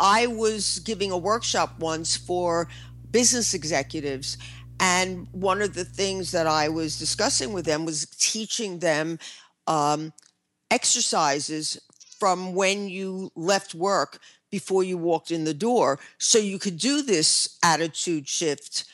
I 0.00 0.26
was 0.26 0.78
giving 0.80 1.10
a 1.10 1.18
workshop 1.18 1.78
once 1.78 2.16
for 2.16 2.68
business 3.10 3.54
executives. 3.54 4.38
And 4.80 5.26
one 5.32 5.60
of 5.60 5.74
the 5.74 5.84
things 5.84 6.30
that 6.32 6.46
I 6.46 6.68
was 6.68 6.98
discussing 6.98 7.52
with 7.52 7.64
them 7.64 7.84
was 7.84 8.06
teaching 8.18 8.78
them 8.78 9.18
um, 9.66 10.12
exercises 10.70 11.80
from 12.18 12.54
when 12.54 12.88
you 12.88 13.30
left 13.34 13.74
work 13.74 14.20
before 14.50 14.82
you 14.84 14.96
walked 14.96 15.30
in 15.30 15.44
the 15.44 15.54
door. 15.54 15.98
So 16.18 16.38
you 16.38 16.58
could 16.58 16.78
do 16.78 17.02
this 17.02 17.58
attitude 17.62 18.28
shift 18.28 18.84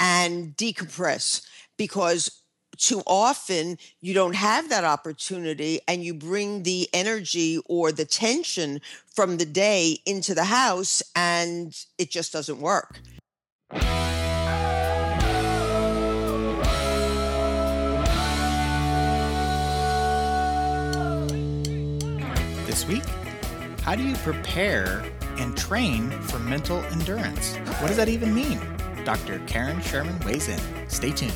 and 0.00 0.56
decompress 0.56 1.46
because 1.76 2.42
too 2.84 3.02
often 3.06 3.78
you 4.02 4.12
don't 4.12 4.34
have 4.34 4.68
that 4.68 4.84
opportunity 4.84 5.80
and 5.88 6.04
you 6.04 6.12
bring 6.12 6.64
the 6.64 6.86
energy 6.92 7.58
or 7.64 7.90
the 7.90 8.04
tension 8.04 8.78
from 9.06 9.38
the 9.38 9.46
day 9.46 9.98
into 10.04 10.34
the 10.34 10.44
house 10.44 11.02
and 11.16 11.86
it 11.96 12.10
just 12.10 12.30
doesn't 12.30 12.60
work. 12.60 13.00
This 22.66 22.86
week, 22.86 23.04
how 23.80 23.94
do 23.94 24.02
you 24.02 24.14
prepare 24.16 25.02
and 25.38 25.56
train 25.56 26.10
for 26.10 26.38
mental 26.38 26.80
endurance? 26.84 27.56
What 27.80 27.88
does 27.88 27.96
that 27.96 28.10
even 28.10 28.34
mean? 28.34 28.60
Dr. 29.04 29.38
Karen 29.46 29.80
Sherman 29.80 30.18
weighs 30.20 30.48
in. 30.48 30.60
Stay 30.88 31.12
tuned. 31.12 31.32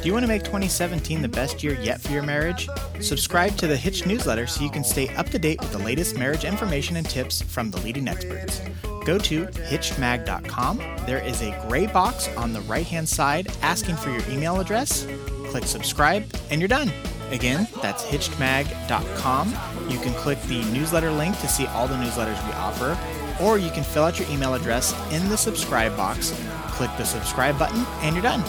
Do 0.00 0.06
you 0.06 0.14
want 0.14 0.24
to 0.24 0.28
make 0.28 0.44
2017 0.44 1.20
the 1.20 1.28
best 1.28 1.62
year 1.62 1.78
yet 1.82 2.00
for 2.00 2.10
your 2.12 2.22
marriage? 2.22 2.70
Subscribe 3.00 3.54
to 3.58 3.66
the 3.66 3.76
Hitched 3.76 4.06
newsletter 4.06 4.46
so 4.46 4.64
you 4.64 4.70
can 4.70 4.82
stay 4.82 5.08
up 5.16 5.28
to 5.28 5.38
date 5.38 5.60
with 5.60 5.72
the 5.72 5.78
latest 5.78 6.16
marriage 6.16 6.44
information 6.44 6.96
and 6.96 7.08
tips 7.08 7.42
from 7.42 7.70
the 7.70 7.78
leading 7.82 8.08
experts. 8.08 8.62
Go 9.04 9.18
to 9.18 9.44
hitchedmag.com. 9.46 10.78
There 11.04 11.22
is 11.22 11.42
a 11.42 11.50
gray 11.68 11.86
box 11.86 12.28
on 12.36 12.54
the 12.54 12.62
right 12.62 12.86
hand 12.86 13.08
side 13.08 13.52
asking 13.60 13.96
for 13.96 14.08
your 14.08 14.22
email 14.30 14.58
address. 14.58 15.06
Click 15.48 15.64
subscribe 15.64 16.24
and 16.50 16.62
you're 16.62 16.68
done. 16.68 16.90
Again, 17.30 17.68
that's 17.82 18.02
hitchedmag.com. 18.04 19.54
You 19.90 19.98
can 19.98 20.14
click 20.14 20.40
the 20.42 20.62
newsletter 20.66 21.10
link 21.10 21.38
to 21.40 21.48
see 21.48 21.66
all 21.66 21.88
the 21.88 21.96
newsletters 21.96 22.46
we 22.46 22.52
offer, 22.52 22.96
or 23.42 23.58
you 23.58 23.70
can 23.70 23.82
fill 23.82 24.04
out 24.04 24.20
your 24.20 24.28
email 24.30 24.54
address 24.54 24.94
in 25.12 25.28
the 25.28 25.36
subscribe 25.36 25.96
box, 25.96 26.32
click 26.68 26.90
the 26.96 27.04
subscribe 27.04 27.58
button, 27.58 27.84
and 28.02 28.14
you're 28.14 28.22
done. 28.22 28.40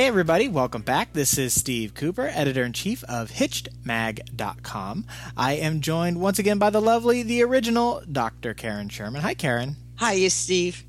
Hey, 0.00 0.06
everybody, 0.06 0.48
welcome 0.48 0.80
back. 0.80 1.12
This 1.12 1.36
is 1.36 1.52
Steve 1.52 1.92
Cooper, 1.92 2.26
editor 2.32 2.64
in 2.64 2.72
chief 2.72 3.04
of 3.04 3.32
HitchedMag.com. 3.32 5.04
I 5.36 5.52
am 5.52 5.82
joined 5.82 6.18
once 6.18 6.38
again 6.38 6.56
by 6.58 6.70
the 6.70 6.80
lovely, 6.80 7.22
the 7.22 7.42
original 7.42 8.02
Dr. 8.10 8.54
Karen 8.54 8.88
Sherman. 8.88 9.20
Hi, 9.20 9.34
Karen. 9.34 9.76
Hiya, 9.98 10.30
Steve. 10.30 10.84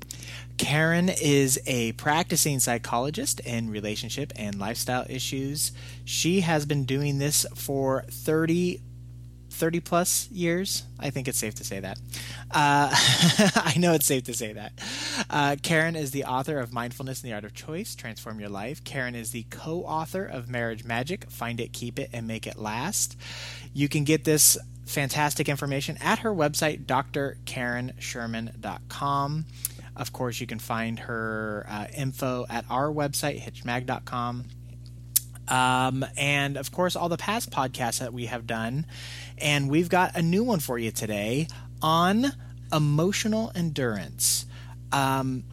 Karen 0.56 1.10
is 1.10 1.60
a 1.66 1.92
practicing 1.92 2.58
psychologist 2.58 3.40
in 3.40 3.68
relationship 3.68 4.32
and 4.34 4.58
lifestyle 4.58 5.04
issues. 5.10 5.72
She 6.06 6.40
has 6.40 6.64
been 6.64 6.86
doing 6.86 7.18
this 7.18 7.44
for 7.54 8.06
30 8.10 8.80
30 9.52 9.80
plus 9.80 10.30
years. 10.30 10.84
I 10.98 11.10
think 11.10 11.28
it's 11.28 11.38
safe 11.38 11.54
to 11.56 11.64
say 11.64 11.80
that. 11.80 11.98
Uh, 12.50 12.88
I 13.56 13.74
know 13.78 13.92
it's 13.92 14.06
safe 14.06 14.24
to 14.24 14.34
say 14.34 14.54
that. 14.54 14.72
Uh, 15.30 15.56
Karen 15.62 15.94
is 15.94 16.10
the 16.10 16.24
author 16.24 16.58
of 16.58 16.72
Mindfulness 16.72 17.22
and 17.22 17.30
the 17.30 17.34
Art 17.34 17.44
of 17.44 17.54
Choice 17.54 17.94
Transform 17.94 18.40
Your 18.40 18.48
Life. 18.48 18.82
Karen 18.84 19.14
is 19.14 19.30
the 19.30 19.44
co 19.50 19.80
author 19.80 20.24
of 20.24 20.48
Marriage 20.48 20.84
Magic 20.84 21.30
Find 21.30 21.60
It, 21.60 21.72
Keep 21.72 21.98
It, 21.98 22.10
and 22.12 22.26
Make 22.26 22.46
It 22.46 22.58
Last. 22.58 23.16
You 23.72 23.88
can 23.88 24.04
get 24.04 24.24
this 24.24 24.58
fantastic 24.86 25.48
information 25.48 25.96
at 26.00 26.20
her 26.20 26.30
website, 26.30 26.86
drkarensherman.com. 26.86 29.44
Of 29.94 30.12
course, 30.12 30.40
you 30.40 30.46
can 30.46 30.58
find 30.58 31.00
her 31.00 31.66
uh, 31.68 31.86
info 31.96 32.46
at 32.48 32.64
our 32.70 32.88
website, 32.88 33.42
hitchedmag.com. 33.42 34.46
Um, 35.48 36.04
and 36.16 36.56
of 36.56 36.72
course, 36.72 36.96
all 36.96 37.08
the 37.08 37.16
past 37.16 37.50
podcasts 37.50 37.98
that 37.98 38.12
we 38.12 38.26
have 38.26 38.46
done. 38.46 38.86
And 39.42 39.68
we've 39.68 39.88
got 39.88 40.16
a 40.16 40.22
new 40.22 40.44
one 40.44 40.60
for 40.60 40.78
you 40.78 40.90
today 40.90 41.48
on 41.82 42.32
emotional 42.72 43.52
endurance. 43.54 44.46
Um, 44.92 45.44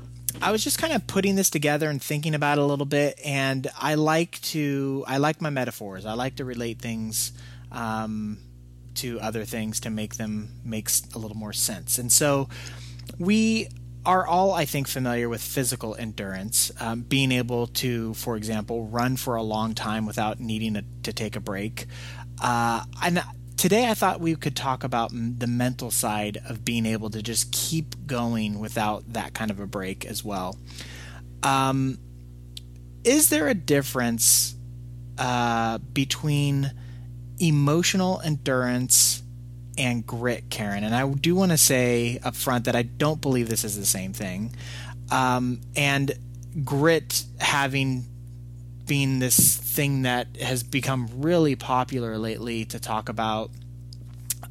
I 0.41 0.51
was 0.51 0.63
just 0.63 0.77
kind 0.77 0.93
of 0.93 1.07
putting 1.07 1.35
this 1.35 1.49
together 1.49 1.89
and 1.89 2.01
thinking 2.01 2.35
about 2.35 2.57
it 2.57 2.61
a 2.61 2.65
little 2.65 2.85
bit, 2.85 3.19
and 3.25 3.67
I 3.77 3.95
like 3.95 4.39
to 4.41 5.03
I 5.07 5.17
like 5.17 5.41
my 5.41 5.49
metaphors. 5.49 6.05
I 6.05 6.13
like 6.13 6.35
to 6.35 6.45
relate 6.45 6.79
things 6.79 7.33
um, 7.71 8.37
to 8.95 9.19
other 9.19 9.43
things 9.43 9.79
to 9.81 9.89
make 9.89 10.15
them 10.15 10.49
makes 10.63 11.01
a 11.15 11.17
little 11.17 11.37
more 11.37 11.53
sense. 11.53 11.97
And 11.97 12.11
so 12.11 12.47
we 13.17 13.69
are 14.05 14.25
all, 14.25 14.53
I 14.53 14.65
think, 14.65 14.87
familiar 14.87 15.27
with 15.27 15.41
physical 15.41 15.95
endurance, 15.95 16.71
um, 16.79 17.01
being 17.01 17.31
able 17.31 17.67
to, 17.67 18.13
for 18.13 18.37
example, 18.37 18.85
run 18.85 19.17
for 19.17 19.35
a 19.35 19.43
long 19.43 19.73
time 19.73 20.05
without 20.05 20.39
needing 20.39 20.75
a, 20.77 20.83
to 21.03 21.11
take 21.11 21.35
a 21.35 21.39
break. 21.39 21.85
Uh, 22.41 22.83
and 23.03 23.21
today 23.59 23.89
I 23.89 23.93
thought 23.93 24.21
we 24.21 24.35
could 24.35 24.55
talk 24.55 24.85
about 24.85 25.11
the 25.11 25.45
mental 25.45 25.91
side 25.91 26.37
of 26.47 26.63
being 26.63 26.85
able 26.85 27.09
to 27.09 27.21
just 27.21 27.51
keep 27.51 28.07
going 28.07 28.57
without 28.57 29.11
that 29.11 29.33
kind 29.33 29.51
of 29.51 29.59
a 29.59 29.67
break 29.67 30.05
as 30.05 30.23
well. 30.23 30.55
Um, 31.43 31.97
is 33.03 33.27
there 33.27 33.49
a 33.49 33.53
difference 33.53 34.55
uh, 35.17 35.79
between 35.91 36.71
emotional 37.37 38.21
endurance 38.23 39.23
and 39.77 40.07
grit, 40.07 40.49
Karen? 40.49 40.85
And 40.85 40.95
I 40.95 41.05
do 41.09 41.35
want 41.35 41.51
to 41.51 41.57
say 41.57 42.17
up 42.23 42.37
front 42.37 42.63
that 42.63 42.77
I 42.77 42.83
don't 42.83 43.19
believe 43.19 43.49
this 43.49 43.65
is 43.65 43.77
the 43.77 43.85
same 43.85 44.13
thing. 44.13 44.55
Um, 45.11 45.59
and 45.75 46.13
grit 46.63 47.25
having 47.41 48.05
been 48.87 49.19
this 49.19 49.57
thing 49.79 50.01
that 50.01 50.35
has 50.41 50.61
become 50.61 51.07
really 51.21 51.55
popular 51.55 52.17
lately 52.17 52.65
to 52.65 52.77
talk 52.81 53.07
about. 53.07 53.49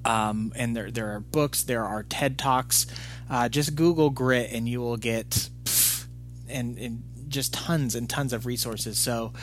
Um, 0.03 0.55
and 0.56 0.75
there 0.75 0.91
there 0.91 1.11
are 1.11 1.21
books, 1.21 1.65
there 1.65 1.84
are 1.84 2.03
TED 2.03 2.39
talks. 2.39 2.87
Uh, 3.28 3.47
just 3.47 3.75
Google 3.75 4.09
grit, 4.09 4.50
and 4.53 4.67
you 4.67 4.81
will 4.81 4.97
get 4.97 5.50
pff, 5.65 6.06
and, 6.49 6.78
and 6.78 7.03
just 7.28 7.53
tons 7.53 7.94
and 7.94 8.09
tons 8.09 8.33
of 8.33 8.47
resources. 8.47 8.99
So, 8.99 9.34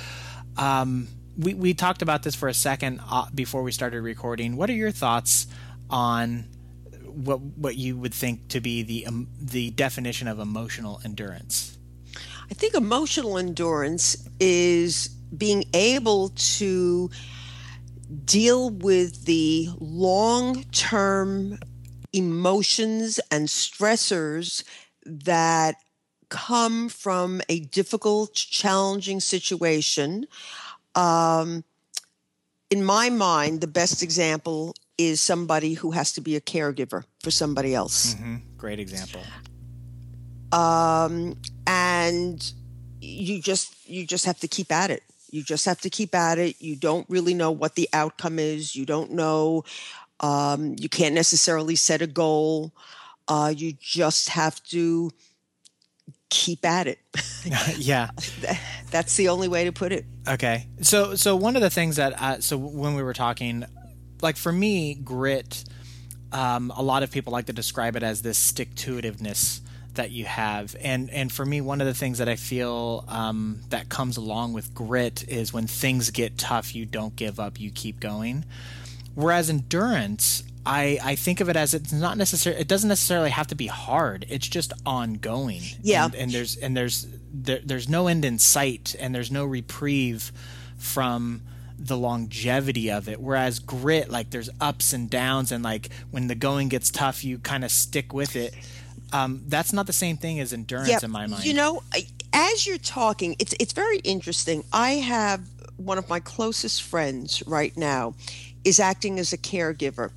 um, 0.58 1.08
we 1.38 1.54
we 1.54 1.76
talked 1.76 2.02
about 2.02 2.24
this 2.24 2.34
for 2.34 2.50
a 2.50 2.54
second 2.54 3.00
uh, 3.08 3.28
before 3.36 3.62
we 3.62 3.72
started 3.72 4.02
recording. 4.02 4.58
What 4.58 4.72
are 4.72 4.74
your 4.74 4.90
thoughts 4.90 5.46
on 5.92 6.46
what 7.04 7.42
what 7.42 7.78
you 7.78 7.96
would 7.96 8.14
think 8.16 8.48
to 8.48 8.60
be 8.60 8.82
the 8.82 9.06
um, 9.06 9.28
the 9.40 9.70
definition 9.70 10.28
of 10.28 10.40
emotional 10.40 11.00
endurance? 11.06 11.78
I 12.50 12.56
think 12.56 12.74
emotional 12.74 13.38
endurance 13.38 14.28
is 14.40 15.15
being 15.36 15.66
able 15.74 16.30
to 16.30 17.10
deal 18.26 18.70
with 18.70 19.26
the 19.26 19.70
long 19.80 20.64
term 20.66 21.60
emotions 22.14 23.20
and 23.32 23.48
stressors 23.48 24.64
that 25.06 25.76
come 26.30 26.90
from 26.90 27.42
a 27.50 27.60
difficult, 27.60 28.34
challenging 28.34 29.20
situation. 29.20 30.26
Um, 30.96 31.64
in 32.70 32.84
my 32.84 33.10
mind, 33.10 33.62
the 33.62 33.68
best 33.68 34.02
example 34.02 34.76
is 34.98 35.22
somebody 35.22 35.74
who 35.74 35.92
has 35.92 36.14
to 36.14 36.22
be 36.22 36.36
a 36.36 36.42
caregiver 36.42 37.04
for 37.22 37.32
somebody 37.32 37.76
else. 37.76 38.14
hmm 38.14 38.38
Great 38.58 38.80
example. 38.80 39.22
um, 40.52 41.36
and 41.68 42.54
you 43.02 43.42
just 43.42 43.88
you 43.88 44.06
just 44.06 44.26
have 44.26 44.40
to 44.40 44.48
keep 44.48 44.72
at 44.72 44.90
it 44.90 45.04
you 45.36 45.44
just 45.44 45.66
have 45.66 45.80
to 45.82 45.90
keep 45.90 46.16
at 46.16 46.38
it 46.38 46.56
you 46.60 46.76
don't 46.76 47.08
really 47.10 47.34
know 47.34 47.52
what 47.52 47.76
the 47.76 47.90
outcome 47.94 48.40
is 48.40 48.76
you 48.76 48.86
don't 48.86 49.12
know 49.12 49.64
um, 50.22 50.76
you 50.80 50.88
can't 50.88 51.14
necessarily 51.14 51.76
set 51.76 52.02
a 52.02 52.08
goal 52.08 52.72
uh, 53.28 53.54
you 53.56 53.74
just 53.80 54.30
have 54.30 54.64
to 54.64 55.12
keep 56.30 56.66
at 56.66 56.88
it 56.88 57.00
yeah. 57.78 58.10
that's 58.92 59.16
the 59.18 59.30
only 59.30 59.48
way 59.48 59.64
to 59.66 59.72
put 59.72 59.92
it 59.92 60.06
Okay. 60.28 60.68
So 60.82 61.16
so 61.16 61.36
one 61.36 61.56
of 61.56 61.62
the 61.62 61.70
things 61.70 61.98
that 61.98 62.20
uh, 62.22 62.40
so 62.40 62.58
when 62.58 62.96
we 62.96 63.04
were 63.04 63.14
talking, 63.14 63.66
like 64.22 64.38
for 64.38 64.52
me, 64.52 64.96
grit. 64.96 65.64
Um, 66.32 66.74
a 66.76 66.82
lot 66.82 67.02
of 67.02 67.12
people 67.12 67.32
like 67.32 67.46
to 67.46 67.54
describe 67.54 67.96
it 67.96 68.04
as 68.04 68.22
this 68.22 68.38
stick 68.38 68.76
to 68.76 68.98
itiveness 68.98 69.62
that 69.96 70.12
you 70.12 70.26
have. 70.26 70.76
And 70.82 71.10
and 71.10 71.32
for 71.32 71.46
me 71.46 71.62
one 71.62 71.82
of 71.82 71.88
the 71.88 71.94
things 71.94 72.18
that 72.18 72.30
i 72.30 72.36
feel 72.36 73.06
um, 73.08 73.62
that 73.70 73.90
comes 73.90 74.18
along 74.18 74.54
with 74.54 74.74
grit 74.74 75.28
is 75.28 75.54
when 75.54 75.68
things 75.68 76.10
get 76.10 76.38
tough 76.38 76.76
you 76.76 76.86
don't 76.86 77.16
give 77.16 77.40
up 77.40 77.60
you 77.60 77.72
keep 77.72 78.00
going. 78.00 78.46
Whereas 79.14 79.50
endurance 79.50 80.44
I, 80.66 80.98
I 81.04 81.16
think 81.16 81.42
of 81.42 81.50
it 81.50 81.56
as 81.56 81.76
it's 81.76 81.94
not 81.94 82.18
necessarily 82.18 82.62
it 82.62 82.68
doesn't 82.68 82.90
necessarily 82.90 83.30
have 83.30 83.48
to 83.48 83.56
be 83.56 83.68
hard. 83.68 84.26
It's 84.30 84.48
just 84.48 84.74
ongoing. 84.86 85.62
Yeah. 85.82 86.06
and, 86.06 86.16
and 86.16 86.32
there's 86.32 86.58
and 86.58 86.76
there's 86.76 87.08
there, 87.32 87.60
there's 87.64 87.88
no 87.88 88.08
end 88.08 88.26
in 88.26 88.40
sight 88.40 88.96
and 89.00 89.14
there's 89.14 89.32
no 89.32 89.46
reprieve 89.46 90.32
from 90.78 91.44
the 91.78 91.98
longevity 91.98 92.90
of 92.90 93.08
it. 93.08 93.20
Whereas 93.22 93.60
grit 93.60 94.10
like 94.10 94.32
there's 94.32 94.50
ups 94.60 94.92
and 94.92 95.10
downs 95.10 95.52
and 95.52 95.64
like 95.64 95.90
when 96.10 96.28
the 96.28 96.36
going 96.36 96.70
gets 96.70 96.90
tough 96.90 97.24
you 97.24 97.38
kind 97.38 97.64
of 97.64 97.72
stick 97.72 98.12
with 98.12 98.36
it 98.36 98.56
um, 99.14 99.44
that's 99.48 99.74
not 99.74 99.88
the 99.88 99.94
same 99.94 100.18
thing 100.18 100.40
as 100.40 100.54
endurance 100.54 100.90
Yep. 100.90 101.04
in 101.04 101.12
my 101.12 101.28
mind 101.28 101.46
You 101.46 101.54
know, 101.54 101.82
as 102.34 102.66
you're 102.68 102.78
talking, 102.78 103.36
it's 103.40 103.54
it's 103.60 103.74
very 103.74 104.00
interesting. 104.00 104.64
I 104.74 104.92
have 104.94 105.42
one 105.78 105.98
of 105.98 106.08
my 106.10 106.20
closest 106.20 106.82
friends 106.84 107.44
right 107.48 107.76
now 107.78 108.14
is 108.64 108.80
acting 108.80 109.20
as 109.20 109.34
a 109.34 109.38
caregiver. 109.38 110.12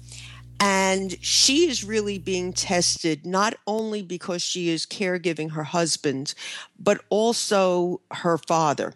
And 0.61 1.17
she 1.23 1.69
is 1.69 1.85
really 1.85 2.19
being 2.19 2.53
tested 2.53 3.25
not 3.25 3.55
only 3.67 4.03
because 4.03 4.43
she 4.43 4.71
is 4.71 4.87
caregiving 4.87 5.53
her 5.53 5.63
husband, 5.63 6.35
but 6.79 7.01
also 7.11 8.01
her 8.11 8.39
father. 8.39 8.95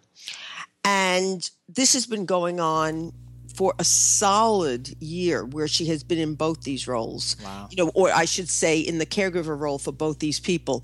And 0.83 1.49
this 1.69 1.93
has 1.93 2.05
been 2.05 2.25
going 2.25 2.59
on 2.59 3.13
for 3.53 3.73
a 3.79 3.83
solid 3.83 4.95
year 4.99 5.45
where 5.45 5.67
she 5.67 5.85
has 5.85 6.03
been 6.03 6.17
in 6.17 6.35
both 6.35 6.63
these 6.63 6.87
roles. 6.87 7.37
Wow. 7.43 7.67
You 7.69 7.77
know, 7.77 7.91
or 7.93 8.11
I 8.11 8.25
should 8.25 8.49
say 8.49 8.79
in 8.79 8.97
the 8.97 9.05
caregiver 9.05 9.57
role 9.57 9.77
for 9.77 9.91
both 9.91 10.19
these 10.19 10.39
people. 10.39 10.83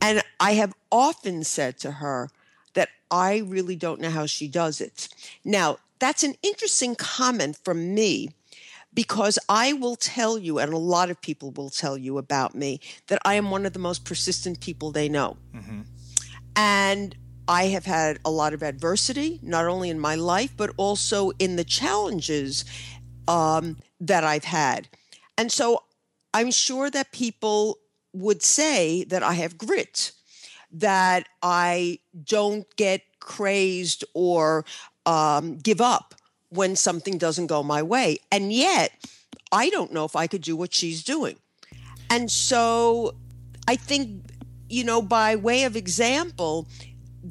And 0.00 0.22
I 0.38 0.52
have 0.52 0.74
often 0.92 1.44
said 1.44 1.78
to 1.80 1.90
her 1.90 2.30
that 2.74 2.88
I 3.10 3.38
really 3.38 3.76
don't 3.76 4.00
know 4.00 4.10
how 4.10 4.26
she 4.26 4.46
does 4.48 4.80
it. 4.80 5.08
Now, 5.44 5.78
that's 5.98 6.22
an 6.22 6.34
interesting 6.42 6.94
comment 6.94 7.58
from 7.64 7.94
me 7.94 8.30
because 8.94 9.38
I 9.48 9.72
will 9.72 9.96
tell 9.96 10.38
you, 10.38 10.58
and 10.58 10.72
a 10.72 10.78
lot 10.78 11.10
of 11.10 11.20
people 11.20 11.50
will 11.50 11.70
tell 11.70 11.98
you 11.98 12.18
about 12.18 12.54
me, 12.54 12.80
that 13.08 13.20
I 13.24 13.34
am 13.34 13.50
one 13.50 13.66
of 13.66 13.72
the 13.72 13.78
most 13.78 14.04
persistent 14.04 14.60
people 14.60 14.90
they 14.90 15.08
know. 15.08 15.36
Mm-hmm. 15.54 15.82
And 16.56 17.16
I 17.48 17.68
have 17.68 17.86
had 17.86 18.18
a 18.24 18.30
lot 18.30 18.52
of 18.52 18.62
adversity, 18.62 19.40
not 19.42 19.66
only 19.66 19.88
in 19.88 19.98
my 19.98 20.14
life, 20.14 20.52
but 20.56 20.70
also 20.76 21.30
in 21.38 21.56
the 21.56 21.64
challenges 21.64 22.64
um, 23.26 23.78
that 24.00 24.22
I've 24.22 24.44
had. 24.44 24.88
And 25.38 25.50
so 25.50 25.82
I'm 26.34 26.50
sure 26.50 26.90
that 26.90 27.10
people 27.10 27.78
would 28.12 28.42
say 28.42 29.04
that 29.04 29.22
I 29.22 29.32
have 29.34 29.56
grit, 29.56 30.12
that 30.72 31.26
I 31.42 32.00
don't 32.24 32.66
get 32.76 33.02
crazed 33.20 34.04
or 34.14 34.64
um, 35.06 35.56
give 35.56 35.80
up 35.80 36.14
when 36.50 36.76
something 36.76 37.18
doesn't 37.18 37.46
go 37.46 37.62
my 37.62 37.82
way. 37.82 38.18
And 38.30 38.52
yet, 38.52 38.92
I 39.52 39.70
don't 39.70 39.92
know 39.92 40.04
if 40.04 40.16
I 40.16 40.26
could 40.26 40.42
do 40.42 40.56
what 40.56 40.74
she's 40.74 41.02
doing. 41.02 41.36
And 42.10 42.30
so 42.30 43.14
I 43.66 43.76
think, 43.76 44.22
you 44.68 44.84
know, 44.84 45.00
by 45.00 45.36
way 45.36 45.64
of 45.64 45.76
example, 45.76 46.66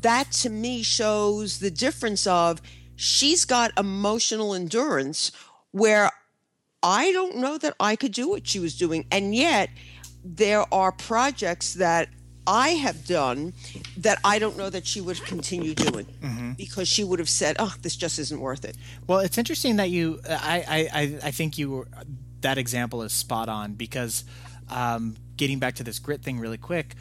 that 0.01 0.31
to 0.43 0.49
me 0.49 0.83
shows 0.83 1.59
the 1.59 1.71
difference 1.71 2.27
of 2.27 2.61
she's 2.95 3.45
got 3.45 3.71
emotional 3.77 4.53
endurance 4.53 5.31
where 5.71 6.11
I 6.83 7.11
don't 7.11 7.37
know 7.37 7.57
that 7.57 7.73
I 7.79 7.95
could 7.95 8.11
do 8.11 8.29
what 8.29 8.47
she 8.47 8.59
was 8.59 8.77
doing. 8.77 9.05
And 9.11 9.33
yet, 9.35 9.69
there 10.23 10.65
are 10.73 10.91
projects 10.91 11.73
that 11.75 12.09
I 12.45 12.69
have 12.69 13.05
done 13.05 13.53
that 13.97 14.19
I 14.23 14.39
don't 14.39 14.57
know 14.57 14.69
that 14.69 14.85
she 14.87 15.01
would 15.01 15.21
continue 15.25 15.73
doing 15.73 16.05
because 16.57 16.87
she 16.87 17.03
would 17.03 17.19
have 17.19 17.29
said, 17.29 17.55
oh, 17.59 17.73
this 17.81 17.95
just 17.95 18.19
isn't 18.19 18.39
worth 18.39 18.63
it. 18.63 18.77
Well, 19.07 19.19
it's 19.19 19.37
interesting 19.37 19.77
that 19.77 19.89
you. 19.89 20.19
I 20.29 20.63
I, 20.93 20.99
I, 21.01 21.19
I 21.27 21.31
think 21.31 21.57
you 21.57 21.71
were- 21.71 21.87
that 22.41 22.57
example 22.57 23.01
is 23.01 23.11
spot 23.11 23.49
on 23.49 23.73
because 23.73 24.23
um, 24.69 25.15
getting 25.35 25.59
back 25.59 25.75
to 25.75 25.83
this 25.83 25.97
grit 25.99 26.21
thing 26.21 26.39
really 26.39 26.57
quick. 26.57 26.93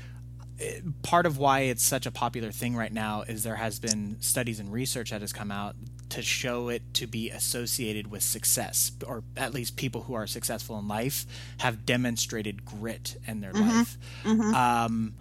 Part 1.03 1.27
of 1.27 1.39
why 1.39 1.61
it's 1.61 1.83
such 1.83 2.07
a 2.07 2.11
popular 2.11 2.51
thing 2.51 2.77
right 2.77 2.93
now 2.93 3.23
is 3.23 3.43
there 3.43 3.57
has 3.57 3.79
been 3.79 4.17
studies 4.21 4.59
and 4.61 4.73
research 4.73 5.11
that 5.11 5.21
has 5.21 5.33
come 5.33 5.51
out 5.53 5.77
to 6.11 6.23
show 6.23 6.69
it 6.69 6.83
to 6.95 7.07
be 7.07 7.31
associated 7.31 8.11
with 8.11 8.23
success, 8.23 8.93
or 9.07 9.23
at 9.37 9.53
least 9.53 9.77
people 9.77 10.03
who 10.03 10.15
are 10.15 10.27
successful 10.27 10.79
in 10.79 10.89
life 10.89 11.27
have 11.59 11.85
demonstrated 11.85 12.65
grit 12.65 13.17
in 13.27 13.41
their 13.41 13.53
life. 13.53 13.99
Um, 14.55 15.15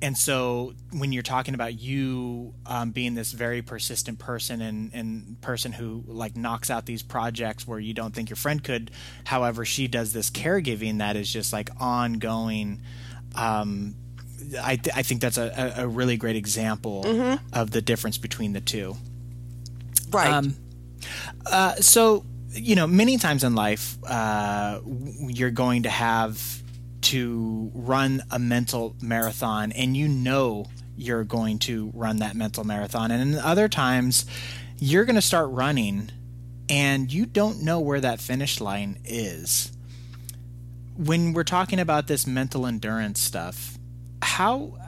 and 0.00 0.16
so 0.16 0.74
when 0.92 1.10
you're 1.10 1.24
talking 1.24 1.54
about 1.54 1.78
you 1.78 2.54
um, 2.66 2.92
being 2.92 3.14
this 3.14 3.32
very 3.32 3.62
persistent 3.62 4.20
person 4.20 4.60
and, 4.62 4.92
and 4.94 5.40
person 5.40 5.72
who 5.72 6.04
like 6.06 6.36
knocks 6.36 6.70
out 6.70 6.86
these 6.86 7.02
projects 7.02 7.66
where 7.66 7.80
you 7.80 7.94
don't 7.94 8.14
think 8.14 8.30
your 8.30 8.36
friend 8.36 8.62
could 8.62 8.92
however 9.24 9.64
she 9.64 9.88
does 9.88 10.12
this 10.12 10.30
caregiving 10.30 10.98
that 10.98 11.16
is 11.16 11.32
just 11.32 11.52
like 11.52 11.68
ongoing 11.80 12.80
um, 13.34 13.96
I, 14.62 14.76
th- 14.76 14.96
I 14.96 15.02
think 15.02 15.20
that's 15.20 15.38
a, 15.38 15.74
a 15.76 15.86
really 15.86 16.16
great 16.16 16.36
example 16.36 17.04
of 17.52 17.70
the 17.70 17.82
difference 17.82 18.18
between 18.18 18.52
the 18.52 18.60
two. 18.60 18.96
Right. 20.10 20.32
um, 20.32 20.56
uh, 21.46 21.74
so 21.76 22.24
you 22.52 22.74
know 22.74 22.86
many 22.86 23.18
times 23.18 23.44
in 23.44 23.54
life 23.54 23.96
uh, 24.06 24.80
you're 24.86 25.50
going 25.50 25.82
to 25.82 25.90
have 25.90 26.62
to 27.02 27.70
run 27.74 28.22
a 28.30 28.38
mental 28.38 28.96
marathon 29.02 29.70
and 29.72 29.96
you 29.96 30.08
know 30.08 30.66
you're 30.98 31.24
going 31.24 31.58
to 31.60 31.90
run 31.94 32.18
that 32.18 32.34
mental 32.34 32.64
marathon. 32.64 33.10
And 33.10 33.36
other 33.36 33.68
times 33.68 34.26
you're 34.78 35.04
going 35.04 35.16
to 35.16 35.22
start 35.22 35.48
running 35.50 36.10
and 36.68 37.10
you 37.12 37.24
don't 37.24 37.62
know 37.62 37.80
where 37.80 38.00
that 38.00 38.20
finish 38.20 38.60
line 38.60 38.98
is. 39.04 39.72
When 40.96 41.32
we're 41.32 41.44
talking 41.44 41.78
about 41.78 42.08
this 42.08 42.26
mental 42.26 42.66
endurance 42.66 43.20
stuff 43.20 43.77
how 44.22 44.78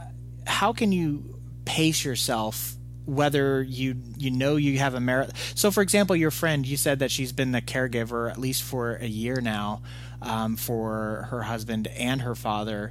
how 0.47 0.73
can 0.73 0.93
you 0.93 1.41
pace 1.65 2.05
yourself 2.05 2.75
whether 3.07 3.63
you 3.63 3.97
you 4.17 4.31
know 4.31 4.57
you 4.57 4.79
have 4.79 4.95
a 4.95 5.01
merit? 5.01 5.33
So 5.55 5.71
for 5.71 5.83
example 5.83 6.17
your 6.17 6.31
friend 6.31 6.67
you 6.67 6.77
said 6.77 7.01
that 7.01 7.11
she's 7.11 7.33
been 7.33 7.53
the 7.53 7.63
caregiver 7.63 8.31
at 8.31 8.39
least 8.39 8.63
for 8.63 8.97
a 8.97 9.07
year 9.07 9.41
now 9.41 9.83
um, 10.23 10.57
for 10.57 11.29
her 11.31 11.43
husband 11.43 11.89
and 11.89 12.23
her 12.23 12.35
father. 12.35 12.91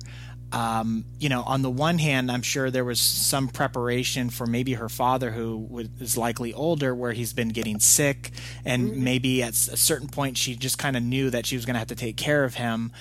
Um, 0.51 1.05
you 1.19 1.29
know 1.29 1.43
on 1.43 1.61
the 1.61 1.69
one 1.69 1.99
hand 1.99 2.31
i'm 2.31 2.41
sure 2.41 2.71
there 2.71 2.83
was 2.83 2.99
some 2.99 3.49
preparation 3.49 4.31
for 4.31 4.47
maybe 4.47 4.73
her 4.73 4.89
father 4.89 5.29
who 5.29 5.57
would, 5.69 6.01
is 6.01 6.17
likely 6.17 6.55
older 6.55 6.95
where 6.95 7.11
he's 7.11 7.33
been 7.33 7.49
getting 7.49 7.79
sick 7.79 8.31
and 8.65 8.97
maybe 8.97 9.43
at 9.43 9.51
a 9.51 9.77
certain 9.77 10.07
point 10.07 10.39
she 10.39 10.55
just 10.55 10.79
kind 10.79 10.97
of 10.97 11.03
knew 11.03 11.29
that 11.29 11.45
she 11.45 11.55
was 11.55 11.65
going 11.65 11.75
to 11.75 11.77
have 11.79 11.89
to 11.89 11.95
take 11.95 12.17
care 12.17 12.43
of 12.45 12.55
him 12.55 12.91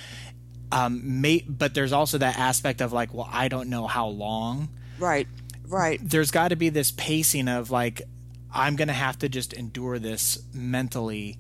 um, 0.71 1.21
may, 1.21 1.45
but 1.49 1.75
there's 1.75 1.93
also 1.93 2.19
that 2.19 2.39
aspect 2.39 2.81
of 2.81 2.93
like 2.93 3.13
well 3.15 3.29
i 3.33 3.49
don't 3.49 3.69
know 3.69 3.87
how 3.87 4.07
long 4.09 4.69
right. 4.99 5.27
Right. 5.67 6.01
there's 6.03 6.31
got 6.31 6.49
to 6.49 6.57
be 6.57 6.69
this 6.69 6.91
pacing 6.91 7.49
of 7.49 7.71
like 7.71 8.03
i'm 8.53 8.77
going 8.77 8.89
to 8.89 8.95
have 8.95 9.19
to 9.21 9.29
just 9.29 9.53
endure 9.53 9.99
this 9.99 10.43
mentally 10.55 11.37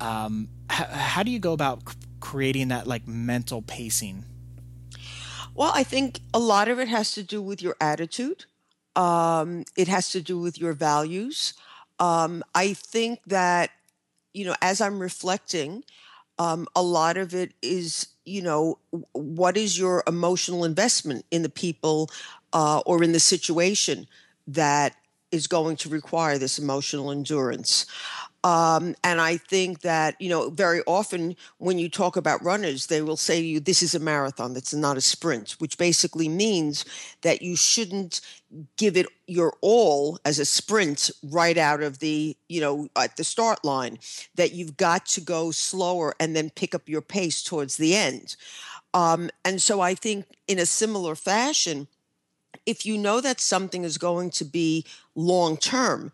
um, 0.00 0.48
h- 0.70 0.86
how 0.86 1.22
do 1.22 1.30
you 1.30 1.38
go 1.38 1.52
about 1.52 1.82
creating 2.20 2.68
that 2.68 2.86
like 2.86 3.06
mental 3.08 3.62
pacing 3.62 4.24
Well, 5.54 5.72
I 5.74 5.82
think 5.82 6.20
a 6.32 6.38
lot 6.38 6.68
of 6.68 6.78
it 6.78 6.86
has 6.88 7.10
to 7.12 7.22
do 7.22 7.42
with 7.42 7.60
your 7.60 7.74
attitude. 7.80 8.44
Um, 8.94 9.64
it 9.76 9.88
has 9.88 10.10
to 10.10 10.20
do 10.20 10.38
with 10.38 10.56
your 10.58 10.72
values. 10.72 11.54
Um, 11.98 12.44
I 12.54 12.74
think 12.74 13.20
that, 13.26 13.70
you 14.32 14.44
know, 14.44 14.54
as 14.62 14.80
I'm 14.80 15.00
reflecting, 15.00 15.82
um, 16.38 16.68
a 16.76 16.82
lot 16.82 17.16
of 17.16 17.34
it 17.34 17.54
is, 17.60 18.06
you 18.28 18.42
know, 18.42 18.78
what 19.12 19.56
is 19.56 19.78
your 19.78 20.02
emotional 20.06 20.64
investment 20.64 21.24
in 21.30 21.42
the 21.42 21.48
people 21.48 22.10
uh, 22.52 22.80
or 22.86 23.02
in 23.02 23.12
the 23.12 23.20
situation 23.20 24.06
that 24.46 24.94
is 25.30 25.46
going 25.46 25.76
to 25.76 25.88
require 25.88 26.38
this 26.38 26.58
emotional 26.58 27.10
endurance? 27.10 27.86
Um, 28.44 28.94
and 29.02 29.20
I 29.20 29.36
think 29.36 29.80
that, 29.80 30.14
you 30.20 30.28
know, 30.28 30.48
very 30.50 30.80
often 30.86 31.34
when 31.58 31.78
you 31.78 31.88
talk 31.88 32.16
about 32.16 32.44
runners, 32.44 32.86
they 32.86 33.02
will 33.02 33.16
say 33.16 33.40
to 33.40 33.46
you, 33.46 33.58
this 33.58 33.82
is 33.82 33.96
a 33.96 33.98
marathon, 33.98 34.54
that's 34.54 34.72
not 34.72 34.96
a 34.96 35.00
sprint, 35.00 35.56
which 35.58 35.76
basically 35.76 36.28
means 36.28 36.84
that 37.22 37.42
you 37.42 37.56
shouldn't 37.56 38.20
give 38.76 38.96
it 38.96 39.06
your 39.26 39.54
all 39.60 40.20
as 40.24 40.38
a 40.38 40.44
sprint 40.44 41.10
right 41.24 41.58
out 41.58 41.82
of 41.82 41.98
the, 41.98 42.36
you 42.48 42.60
know, 42.60 42.88
at 42.96 43.16
the 43.16 43.24
start 43.24 43.64
line, 43.64 43.98
that 44.36 44.52
you've 44.52 44.76
got 44.76 45.04
to 45.06 45.20
go 45.20 45.50
slower 45.50 46.14
and 46.20 46.36
then 46.36 46.48
pick 46.48 46.76
up 46.76 46.88
your 46.88 47.02
pace 47.02 47.42
towards 47.42 47.76
the 47.76 47.96
end. 47.96 48.36
Um, 48.94 49.30
and 49.44 49.60
so 49.60 49.80
I 49.80 49.94
think 49.94 50.26
in 50.46 50.60
a 50.60 50.64
similar 50.64 51.16
fashion, 51.16 51.88
if 52.64 52.86
you 52.86 52.96
know 52.96 53.20
that 53.20 53.40
something 53.40 53.82
is 53.82 53.98
going 53.98 54.30
to 54.30 54.44
be 54.44 54.84
long 55.14 55.56
term, 55.56 56.12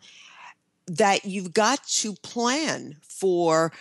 that 0.86 1.24
you've 1.24 1.52
got 1.52 1.86
to 1.86 2.14
plan 2.14 2.96
for 3.02 3.72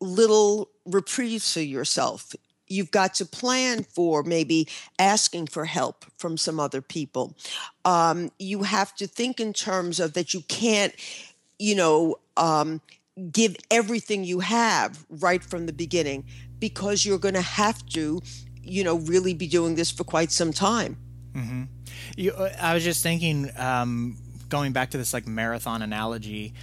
little 0.00 0.68
reprieves 0.84 1.52
for 1.52 1.60
yourself. 1.60 2.34
you've 2.66 2.90
got 2.90 3.14
to 3.14 3.26
plan 3.26 3.82
for 3.84 4.22
maybe 4.22 4.68
asking 4.98 5.46
for 5.46 5.64
help 5.64 6.04
from 6.16 6.36
some 6.36 6.58
other 6.58 6.80
people. 6.80 7.36
Um, 7.84 8.30
you 8.38 8.62
have 8.62 8.94
to 8.96 9.06
think 9.06 9.40
in 9.40 9.52
terms 9.52 10.00
of 10.00 10.14
that 10.14 10.34
you 10.34 10.40
can't, 10.48 10.94
you 11.58 11.74
know, 11.74 12.16
um, 12.36 12.80
give 13.30 13.56
everything 13.70 14.24
you 14.24 14.40
have 14.40 15.04
right 15.08 15.42
from 15.42 15.66
the 15.66 15.72
beginning 15.72 16.24
because 16.58 17.04
you're 17.04 17.18
going 17.18 17.34
to 17.34 17.42
have 17.42 17.84
to, 17.86 18.20
you 18.62 18.82
know, 18.82 18.96
really 18.96 19.34
be 19.34 19.46
doing 19.46 19.74
this 19.74 19.90
for 19.90 20.04
quite 20.04 20.32
some 20.32 20.52
time. 20.52 20.96
Mm-hmm. 21.34 21.64
You, 22.16 22.32
uh, 22.32 22.52
I 22.60 22.74
was 22.74 22.82
just 22.82 23.02
thinking, 23.02 23.50
um, 23.56 24.16
going 24.54 24.72
back 24.72 24.90
to 24.90 24.98
this 24.98 25.12
like 25.12 25.26
marathon 25.26 25.82
analogy, 25.82 26.54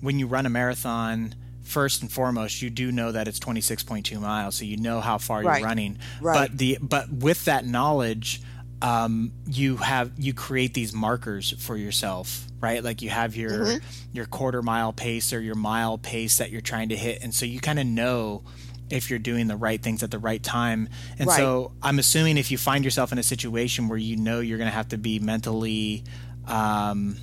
when 0.00 0.18
you 0.18 0.26
run 0.26 0.46
a 0.46 0.50
marathon, 0.50 1.32
first 1.62 2.02
and 2.02 2.10
foremost, 2.10 2.60
you 2.62 2.70
do 2.70 2.90
know 2.90 3.12
that 3.12 3.28
it's 3.28 3.38
26.2 3.38 4.20
miles, 4.20 4.56
so 4.56 4.64
you 4.64 4.76
know 4.76 5.00
how 5.00 5.16
far 5.18 5.42
Right. 5.42 5.58
you're 5.60 5.66
running. 5.68 5.98
Right. 6.20 6.48
But 6.50 6.58
the 6.58 6.78
but 6.80 7.08
with 7.12 7.44
that 7.44 7.64
knowledge, 7.64 8.42
um, 8.82 9.32
you 9.46 9.76
have 9.76 10.10
you 10.18 10.34
create 10.34 10.74
these 10.74 10.92
markers 10.92 11.54
for 11.58 11.76
yourself, 11.76 12.46
right? 12.60 12.82
Like 12.82 13.00
you 13.00 13.10
have 13.10 13.36
your 13.36 13.50
Mm-hmm. 13.64 13.86
your 14.12 14.26
quarter 14.26 14.62
mile 14.62 14.92
pace 14.92 15.32
or 15.32 15.40
your 15.40 15.54
mile 15.54 15.98
pace 15.98 16.38
that 16.38 16.50
you're 16.50 16.60
trying 16.72 16.88
to 16.90 16.96
hit, 16.96 17.22
and 17.22 17.32
so 17.32 17.46
you 17.46 17.60
kind 17.60 17.78
of 17.78 17.86
know 17.86 18.42
if 18.90 19.08
you're 19.10 19.18
doing 19.18 19.46
the 19.48 19.56
right 19.56 19.82
things 19.82 20.02
at 20.02 20.10
the 20.10 20.18
right 20.18 20.42
time. 20.42 20.88
And 21.18 21.26
Right. 21.28 21.36
so 21.38 21.72
I'm 21.82 21.98
assuming 21.98 22.38
if 22.38 22.50
you 22.52 22.58
find 22.58 22.84
yourself 22.84 23.10
in 23.12 23.18
a 23.18 23.22
situation 23.24 23.88
where 23.88 23.98
you 23.98 24.16
know 24.16 24.38
you're 24.40 24.58
going 24.58 24.70
to 24.70 24.74
have 24.76 24.88
to 24.90 24.98
be 24.98 25.18
mentally 25.18 26.04
um, 26.46 27.16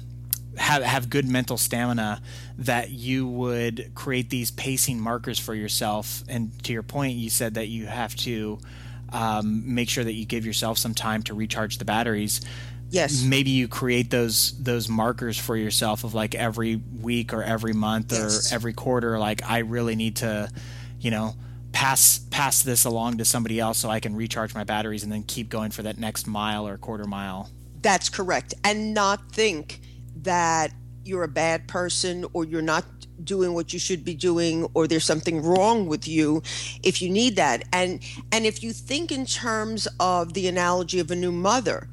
have 0.58 0.84
have 0.84 1.10
good 1.10 1.26
mental 1.28 1.58
stamina 1.58 2.22
that 2.60 2.92
you 2.92 3.28
would 3.28 3.92
create 3.96 4.30
these 4.30 4.52
pacing 4.52 5.00
markers 5.00 5.40
for 5.40 5.56
yourself 5.56 6.24
and 6.30 6.52
to 6.64 6.72
your 6.74 6.84
point 6.84 7.14
you 7.14 7.30
said 7.30 7.56
that 7.56 7.68
you 7.68 7.86
have 7.88 8.16
to 8.16 8.60
um, 9.12 9.64
make 9.74 9.90
sure 9.90 10.04
that 10.04 10.14
you 10.14 10.26
give 10.26 10.46
yourself 10.46 10.78
some 10.78 10.94
time 10.94 11.22
to 11.24 11.34
recharge 11.34 11.78
the 11.78 11.86
batteries 11.86 12.42
Yes. 12.90 13.24
maybe 13.24 13.50
you 13.50 13.68
create 13.68 14.12
those 14.12 14.52
those 14.62 14.88
markers 14.88 15.36
for 15.40 15.56
yourself 15.58 16.04
of 16.04 16.14
like 16.14 16.36
every 16.36 16.76
week 17.02 17.34
or 17.34 17.42
every 17.42 17.74
month 17.74 18.12
Yes. 18.12 18.52
or 18.52 18.56
every 18.56 18.74
quarter 18.74 19.18
like 19.18 19.42
i 19.50 19.60
really 19.60 19.96
need 19.96 20.18
to 20.18 20.52
you 21.00 21.10
know 21.10 21.34
pass 21.72 22.20
pass 22.30 22.62
this 22.62 22.86
along 22.86 23.18
to 23.18 23.26
somebody 23.26 23.60
else 23.60 23.80
so 23.80 23.90
i 23.90 24.00
can 24.00 24.16
recharge 24.16 24.54
my 24.54 24.64
batteries 24.64 25.02
and 25.04 25.12
then 25.12 25.24
keep 25.24 25.50
going 25.50 25.72
for 25.72 25.82
that 25.82 25.98
next 25.98 26.28
mile 26.28 26.68
or 26.68 26.78
quarter 26.78 27.06
mile 27.06 27.50
That's 27.82 28.10
correct. 28.10 28.54
And 28.64 28.94
not 28.94 29.32
think 29.32 29.82
that 30.18 30.72
you're 31.04 31.24
a 31.24 31.28
bad 31.28 31.68
person 31.68 32.26
or 32.34 32.46
you're 32.46 32.62
not 32.62 32.86
doing 33.24 33.54
what 33.54 33.74
you 33.74 33.80
should 33.80 34.04
be 34.04 34.14
doing 34.14 34.68
or 34.74 34.88
there's 34.88 35.06
something 35.06 35.42
wrong 35.42 35.88
with 35.88 36.08
you 36.08 36.42
if 36.84 37.02
you 37.02 37.10
need 37.10 37.36
that. 37.36 37.64
And 37.72 38.02
and 38.32 38.46
if 38.46 38.64
you 38.64 38.74
think 38.74 39.12
in 39.12 39.26
terms 39.26 39.88
of 40.00 40.34
the 40.34 40.48
analogy 40.48 41.00
of 41.00 41.12
a 41.12 41.16
new 41.16 41.32
mother, 41.32 41.90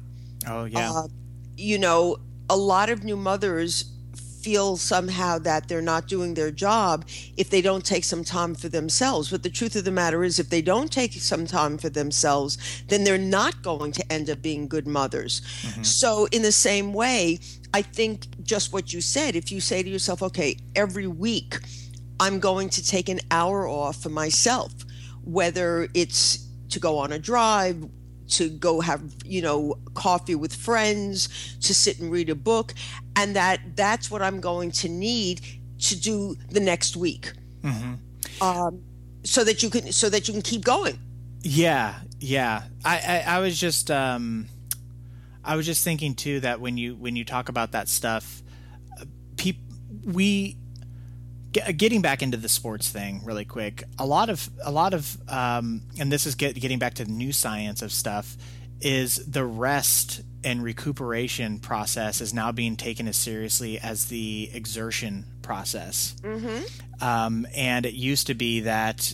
oh 0.47 0.65
yeah 0.65 0.91
uh, 0.91 1.07
you 1.57 1.77
know, 1.77 2.17
a 2.49 2.55
lot 2.57 2.89
of 2.89 3.03
new 3.03 3.15
mothers 3.17 3.85
feel 4.43 4.77
somehow 4.77 5.37
that 5.39 5.67
they're 5.67 5.81
not 5.81 6.07
doing 6.07 6.33
their 6.33 6.51
job 6.51 7.05
if 7.37 7.49
they 7.49 7.61
don't 7.61 7.85
take 7.85 8.03
some 8.03 8.23
time 8.23 8.55
for 8.55 8.69
themselves. 8.69 9.29
But 9.29 9.43
the 9.43 9.49
truth 9.49 9.75
of 9.75 9.85
the 9.85 9.91
matter 9.91 10.23
is, 10.23 10.39
if 10.39 10.49
they 10.49 10.61
don't 10.61 10.91
take 10.91 11.13
some 11.13 11.45
time 11.45 11.77
for 11.77 11.89
themselves, 11.89 12.57
then 12.87 13.03
they're 13.03 13.17
not 13.17 13.61
going 13.61 13.91
to 13.93 14.11
end 14.11 14.29
up 14.29 14.41
being 14.41 14.67
good 14.67 14.87
mothers. 14.87 15.41
Mm-hmm. 15.61 15.83
So, 15.83 16.27
in 16.31 16.41
the 16.41 16.51
same 16.51 16.93
way, 16.93 17.39
I 17.73 17.81
think 17.81 18.25
just 18.43 18.73
what 18.73 18.93
you 18.93 19.01
said, 19.01 19.35
if 19.35 19.51
you 19.51 19.61
say 19.61 19.83
to 19.83 19.89
yourself, 19.89 20.21
okay, 20.23 20.57
every 20.75 21.07
week 21.07 21.57
I'm 22.19 22.39
going 22.39 22.69
to 22.69 22.85
take 22.85 23.09
an 23.09 23.19
hour 23.31 23.67
off 23.67 24.03
for 24.03 24.09
myself, 24.09 24.73
whether 25.23 25.87
it's 25.93 26.47
to 26.69 26.79
go 26.79 26.97
on 26.97 27.11
a 27.11 27.19
drive, 27.19 27.83
to 28.31 28.49
go 28.49 28.81
have 28.81 29.01
you 29.25 29.41
know 29.41 29.77
coffee 29.93 30.35
with 30.35 30.53
friends 30.53 31.29
to 31.61 31.73
sit 31.73 31.99
and 31.99 32.11
read 32.11 32.29
a 32.29 32.35
book 32.35 32.73
and 33.15 33.35
that 33.35 33.59
that's 33.75 34.09
what 34.09 34.21
i'm 34.21 34.39
going 34.39 34.71
to 34.71 34.89
need 34.89 35.41
to 35.81 35.99
do 35.99 36.35
the 36.49 36.59
next 36.59 36.95
week. 36.95 37.33
Um, 38.39 38.83
so 39.23 39.43
that 39.43 39.61
you 39.61 39.69
can 39.69 39.91
so 39.91 40.09
that 40.09 40.27
you 40.27 40.33
can 40.33 40.41
keep 40.41 40.63
going. 40.63 40.99
Yeah, 41.41 41.95
yeah. 42.19 42.63
I, 42.85 42.97
I, 43.25 43.35
I 43.35 43.39
was 43.39 43.59
just 43.59 43.91
um, 43.91 44.47
I 45.43 45.55
was 45.55 45.65
just 45.65 45.83
thinking 45.83 46.15
too 46.15 46.39
that 46.41 46.59
when 46.59 46.77
you 46.77 46.95
when 46.95 47.15
you 47.15 47.25
talk 47.25 47.49
about 47.49 47.71
that 47.73 47.87
stuff, 47.87 48.41
uh, 48.99 49.05
peop, 49.37 49.57
we 50.05 50.57
ge- 51.51 51.77
getting 51.77 52.01
back 52.01 52.21
into 52.21 52.37
the 52.37 52.49
sports 52.49 52.89
thing 52.89 53.21
really 53.23 53.45
quick. 53.45 53.83
A 53.99 54.05
lot 54.05 54.29
of 54.29 54.49
a 54.63 54.71
lot 54.71 54.93
of 54.93 55.17
um, 55.29 55.81
and 55.99 56.11
this 56.11 56.25
is 56.25 56.35
get, 56.35 56.55
getting 56.55 56.79
back 56.79 56.95
to 56.95 57.05
the 57.05 57.11
new 57.11 57.31
science 57.31 57.81
of 57.81 57.91
stuff 57.91 58.35
is 58.81 59.17
the 59.27 59.45
rest 59.45 60.21
and 60.43 60.63
recuperation 60.63 61.59
process 61.59 62.19
is 62.19 62.33
now 62.33 62.51
being 62.51 62.75
taken 62.75 63.07
as 63.07 63.15
seriously 63.15 63.77
as 63.79 64.07
the 64.07 64.49
exertion 64.53 65.25
process. 65.43 66.15
Um, 66.99 67.45
and 67.55 67.85
it 67.85 67.93
used 67.93 68.27
to 68.27 68.33
be 68.33 68.61
that 68.61 69.13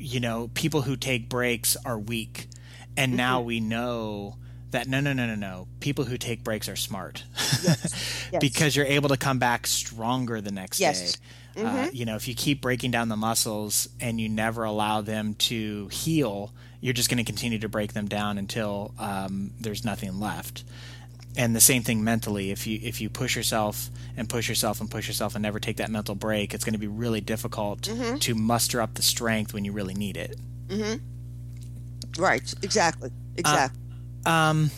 you 0.00 0.18
know, 0.18 0.50
people 0.54 0.82
who 0.82 0.96
take 0.96 1.28
breaks 1.28 1.76
are 1.84 1.98
weak. 1.98 2.48
And 2.96 3.16
now 3.16 3.42
we 3.42 3.60
know 3.60 4.36
that 4.70 4.86
no, 4.88 5.00
no, 5.00 5.12
no, 5.12 5.26
no, 5.26 5.34
no. 5.34 5.66
People 5.80 6.04
who 6.04 6.16
take 6.16 6.44
breaks 6.44 6.68
are 6.68 6.76
smart 6.76 7.24
because 8.40 8.76
you're 8.76 8.86
able 8.86 9.08
to 9.08 9.16
come 9.16 9.38
back 9.38 9.66
stronger 9.66 10.40
the 10.40 10.52
next 10.52 10.80
Yes. 10.80 11.16
day. 11.56 11.62
Uh, 11.64 11.88
you 11.92 12.04
know, 12.04 12.14
if 12.16 12.28
you 12.28 12.34
keep 12.34 12.60
breaking 12.62 12.90
down 12.90 13.08
the 13.08 13.16
muscles 13.16 13.88
and 14.00 14.20
you 14.20 14.28
never 14.28 14.64
allow 14.64 15.00
them 15.00 15.34
to 15.34 15.88
heal, 15.88 16.52
you're 16.80 16.94
just 16.94 17.10
going 17.10 17.18
to 17.18 17.24
continue 17.24 17.58
to 17.58 17.68
break 17.68 17.92
them 17.92 18.06
down 18.06 18.38
until 18.38 18.94
um, 18.98 19.50
there's 19.60 19.84
nothing 19.84 20.18
left. 20.20 20.64
And 21.36 21.54
the 21.54 21.60
same 21.60 21.82
thing 21.82 22.02
mentally. 22.02 22.50
If 22.50 22.66
you 22.66 22.78
if 22.82 23.00
you 23.00 23.08
push 23.08 23.36
yourself 23.36 23.88
and 24.16 24.28
push 24.28 24.48
yourself 24.48 24.80
and 24.80 24.90
push 24.90 25.06
yourself 25.06 25.34
and 25.36 25.42
never 25.42 25.60
take 25.60 25.76
that 25.76 25.90
mental 25.90 26.14
break, 26.14 26.54
it's 26.54 26.64
going 26.64 26.72
to 26.72 26.78
be 26.78 26.88
really 26.88 27.20
difficult 27.20 27.82
to 28.20 28.34
muster 28.34 28.80
up 28.80 28.94
the 28.94 29.02
strength 29.02 29.52
when 29.54 29.64
you 29.64 29.72
really 29.72 29.94
need 29.94 30.16
it. 30.16 30.36
Mhm. 30.68 31.00
right 32.18 32.52
exactly 32.62 33.10
exactly 33.36 33.80
um, 34.26 34.70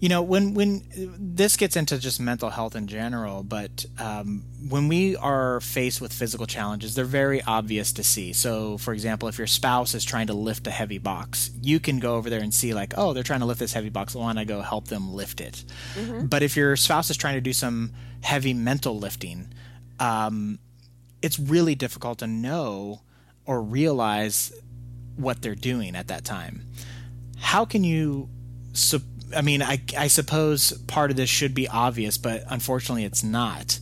you 0.00 0.08
know 0.08 0.22
when 0.22 0.54
when 0.54 0.82
this 1.18 1.56
gets 1.56 1.76
into 1.76 1.98
just 1.98 2.20
mental 2.20 2.48
health 2.48 2.74
in 2.74 2.86
general 2.86 3.42
but 3.42 3.84
um, 3.98 4.44
when 4.68 4.88
we 4.88 5.14
are 5.16 5.60
faced 5.60 6.00
with 6.00 6.12
physical 6.12 6.46
challenges 6.46 6.94
they're 6.94 7.04
very 7.04 7.42
obvious 7.42 7.92
to 7.92 8.02
see. 8.02 8.32
So 8.32 8.78
for 8.78 8.94
example 8.94 9.28
if 9.28 9.36
your 9.36 9.46
spouse 9.46 9.94
is 9.94 10.04
trying 10.04 10.28
to 10.28 10.34
lift 10.34 10.66
a 10.66 10.70
heavy 10.70 10.98
box 10.98 11.50
you 11.62 11.80
can 11.80 11.98
go 11.98 12.16
over 12.16 12.30
there 12.30 12.40
and 12.40 12.52
see 12.52 12.72
like 12.72 12.94
oh 12.96 13.12
they're 13.12 13.22
trying 13.22 13.40
to 13.40 13.46
lift 13.46 13.60
this 13.60 13.74
heavy 13.74 13.90
box. 13.90 14.16
I 14.16 14.18
want 14.18 14.38
to 14.38 14.44
go 14.44 14.62
help 14.62 14.88
them 14.88 15.12
lift 15.12 15.40
it? 15.40 15.64
But 16.28 16.42
if 16.42 16.56
your 16.56 16.76
spouse 16.76 17.10
is 17.10 17.16
trying 17.16 17.34
to 17.34 17.40
do 17.40 17.52
some 17.52 17.92
heavy 18.22 18.54
mental 18.54 18.98
lifting 18.98 19.52
um, 19.98 20.58
it's 21.22 21.38
really 21.38 21.74
difficult 21.74 22.18
to 22.18 22.26
know 22.26 23.02
or 23.44 23.62
realize 23.62 24.52
what 25.16 25.42
they're 25.42 25.54
doing 25.54 25.94
at 25.94 26.08
that 26.08 26.24
time. 26.24 26.66
How 27.38 27.64
can 27.64 27.84
you 27.84 28.28
sup- 28.72 29.02
i 29.36 29.42
mean 29.42 29.62
I, 29.62 29.80
I 29.96 30.08
suppose 30.08 30.72
part 30.86 31.10
of 31.10 31.16
this 31.16 31.30
should 31.30 31.54
be 31.54 31.68
obvious 31.68 32.18
but 32.18 32.44
unfortunately 32.48 33.04
it's 33.04 33.22
not. 33.22 33.78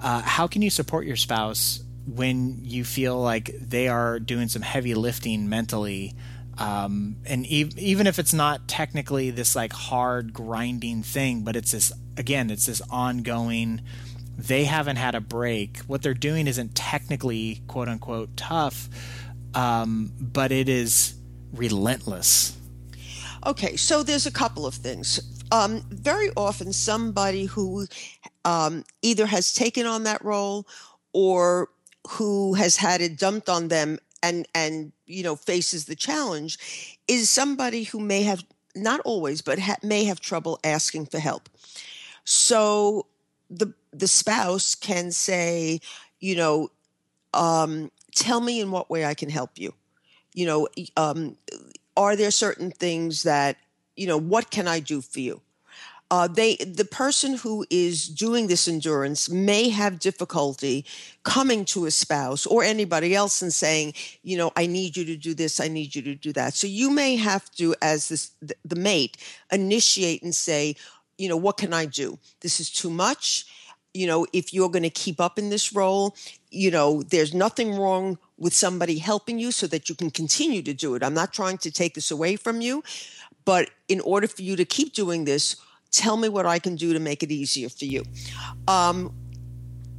Uh, 0.00 0.20
how 0.20 0.48
can 0.48 0.62
you 0.62 0.70
support 0.70 1.06
your 1.06 1.16
spouse 1.16 1.80
when 2.06 2.58
you 2.64 2.82
feel 2.84 3.20
like 3.20 3.52
they 3.60 3.86
are 3.86 4.18
doing 4.18 4.48
some 4.48 4.62
heavy 4.62 4.94
lifting 4.94 5.48
mentally? 5.48 6.14
Um, 6.58 7.16
and 7.24 7.46
ev- 7.46 7.78
even 7.78 8.06
if 8.06 8.18
it's 8.18 8.34
not 8.34 8.66
technically 8.66 9.30
this 9.30 9.54
like 9.54 9.72
hard 9.72 10.32
grinding 10.32 11.02
thing 11.02 11.42
but 11.44 11.56
it's 11.56 11.72
this 11.72 11.92
again 12.16 12.50
it's 12.50 12.66
this 12.66 12.82
ongoing 12.90 13.80
they 14.36 14.64
haven't 14.64 14.96
had 14.96 15.14
a 15.14 15.20
break. 15.20 15.78
What 15.86 16.02
they're 16.02 16.14
doing 16.14 16.46
isn't 16.46 16.74
technically 16.74 17.62
quote 17.68 17.88
unquote 17.88 18.36
tough 18.36 18.88
um, 19.54 20.12
but 20.20 20.52
it 20.52 20.68
is 20.68 21.14
relentless 21.52 22.56
Okay, 23.44 23.76
so 23.76 24.02
there's 24.02 24.26
a 24.26 24.30
couple 24.30 24.66
of 24.66 24.74
things. 24.74 25.20
Um, 25.50 25.82
very 25.90 26.30
often, 26.36 26.72
somebody 26.72 27.46
who 27.46 27.86
um, 28.44 28.84
either 29.02 29.26
has 29.26 29.52
taken 29.52 29.86
on 29.86 30.04
that 30.04 30.24
role 30.24 30.66
or 31.12 31.68
who 32.08 32.54
has 32.54 32.76
had 32.76 33.00
it 33.00 33.18
dumped 33.18 33.48
on 33.48 33.68
them 33.68 33.98
and 34.22 34.46
and 34.54 34.92
you 35.06 35.22
know 35.22 35.36
faces 35.36 35.84
the 35.84 35.96
challenge 35.96 36.58
is 37.08 37.28
somebody 37.28 37.84
who 37.84 38.00
may 38.00 38.22
have 38.22 38.44
not 38.74 39.00
always 39.00 39.42
but 39.42 39.58
ha- 39.58 39.76
may 39.82 40.04
have 40.04 40.20
trouble 40.20 40.58
asking 40.64 41.06
for 41.06 41.18
help. 41.18 41.48
So 42.24 43.06
the 43.50 43.74
the 43.92 44.08
spouse 44.08 44.74
can 44.74 45.10
say, 45.10 45.80
you 46.20 46.36
know, 46.36 46.70
um, 47.34 47.90
tell 48.14 48.40
me 48.40 48.60
in 48.60 48.70
what 48.70 48.88
way 48.88 49.04
I 49.04 49.14
can 49.14 49.28
help 49.30 49.58
you. 49.58 49.74
You 50.34 50.46
know, 50.46 50.68
um, 50.96 51.36
are 51.96 52.16
there 52.16 52.30
certain 52.30 52.70
things 52.70 53.22
that 53.22 53.56
you 53.96 54.06
know 54.06 54.18
what 54.18 54.50
can 54.50 54.66
i 54.66 54.80
do 54.80 55.00
for 55.00 55.20
you 55.20 55.40
uh, 56.12 56.28
they 56.28 56.56
the 56.56 56.84
person 56.84 57.38
who 57.38 57.64
is 57.70 58.06
doing 58.06 58.46
this 58.46 58.68
endurance 58.68 59.30
may 59.30 59.70
have 59.70 59.98
difficulty 59.98 60.84
coming 61.22 61.64
to 61.64 61.86
a 61.86 61.90
spouse 61.90 62.44
or 62.44 62.62
anybody 62.62 63.14
else 63.14 63.40
and 63.40 63.50
saying, 63.50 63.94
you 64.22 64.36
know, 64.36 64.52
I 64.54 64.66
need 64.66 64.94
you 64.94 65.06
to 65.06 65.16
do 65.16 65.32
this, 65.32 65.58
I 65.58 65.68
need 65.68 65.94
you 65.94 66.02
to 66.02 66.14
do 66.14 66.30
that. 66.34 66.52
So 66.52 66.66
you 66.66 66.90
may 66.90 67.16
have 67.16 67.50
to, 67.52 67.74
as 67.80 68.10
this, 68.10 68.32
the, 68.42 68.54
the 68.62 68.76
mate, 68.76 69.16
initiate 69.50 70.22
and 70.22 70.34
say, 70.34 70.76
you 71.16 71.30
know, 71.30 71.36
what 71.38 71.56
can 71.56 71.72
I 71.72 71.86
do? 71.86 72.18
This 72.42 72.60
is 72.60 72.68
too 72.68 72.90
much. 72.90 73.46
You 73.94 74.06
know, 74.06 74.26
if 74.32 74.54
you're 74.54 74.70
going 74.70 74.84
to 74.84 74.90
keep 74.90 75.20
up 75.20 75.38
in 75.38 75.50
this 75.50 75.74
role, 75.74 76.16
you 76.50 76.70
know, 76.70 77.02
there's 77.02 77.34
nothing 77.34 77.76
wrong 77.76 78.18
with 78.38 78.54
somebody 78.54 78.98
helping 78.98 79.38
you 79.38 79.52
so 79.52 79.66
that 79.68 79.88
you 79.88 79.94
can 79.94 80.10
continue 80.10 80.62
to 80.62 80.74
do 80.74 80.94
it. 80.94 81.02
I'm 81.02 81.14
not 81.14 81.32
trying 81.32 81.58
to 81.58 81.70
take 81.70 81.94
this 81.94 82.10
away 82.10 82.36
from 82.36 82.60
you, 82.60 82.82
but 83.44 83.70
in 83.88 84.00
order 84.00 84.26
for 84.26 84.42
you 84.42 84.56
to 84.56 84.64
keep 84.64 84.94
doing 84.94 85.24
this, 85.24 85.56
tell 85.90 86.16
me 86.16 86.28
what 86.28 86.46
I 86.46 86.58
can 86.58 86.74
do 86.74 86.92
to 86.92 86.98
make 86.98 87.22
it 87.22 87.30
easier 87.30 87.68
for 87.68 87.84
you. 87.84 88.04
Um, 88.66 89.14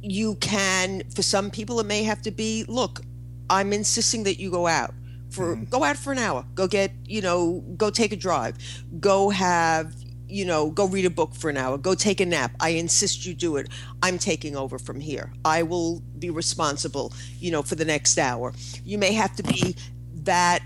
you 0.02 0.34
can, 0.36 1.02
for 1.14 1.22
some 1.22 1.50
people, 1.50 1.80
it 1.80 1.86
may 1.86 2.02
have 2.02 2.20
to 2.22 2.30
be 2.30 2.64
look, 2.68 3.00
I'm 3.48 3.72
insisting 3.72 4.24
that 4.24 4.38
you 4.38 4.50
go 4.50 4.66
out. 4.66 4.92
For, 5.30 5.56
mm-hmm. 5.56 5.64
go 5.64 5.82
out 5.82 5.96
for 5.96 6.12
an 6.12 6.18
hour 6.18 6.44
go 6.54 6.68
get 6.68 6.92
you 7.06 7.20
know 7.20 7.64
go 7.76 7.90
take 7.90 8.12
a 8.12 8.16
drive 8.16 8.56
go 9.00 9.30
have 9.30 9.92
you 10.34 10.44
know 10.44 10.70
go 10.70 10.86
read 10.86 11.04
a 11.04 11.10
book 11.10 11.34
for 11.34 11.48
an 11.48 11.56
hour 11.56 11.78
go 11.78 11.94
take 11.94 12.20
a 12.20 12.26
nap 12.26 12.50
i 12.60 12.70
insist 12.70 13.24
you 13.24 13.34
do 13.34 13.56
it 13.56 13.68
i'm 14.02 14.18
taking 14.18 14.56
over 14.56 14.78
from 14.78 14.98
here 15.00 15.32
i 15.44 15.62
will 15.62 16.00
be 16.18 16.30
responsible 16.30 17.12
you 17.38 17.50
know 17.50 17.62
for 17.62 17.76
the 17.76 17.84
next 17.84 18.18
hour 18.18 18.52
you 18.84 18.98
may 18.98 19.12
have 19.12 19.34
to 19.36 19.42
be 19.42 19.76
that 20.24 20.62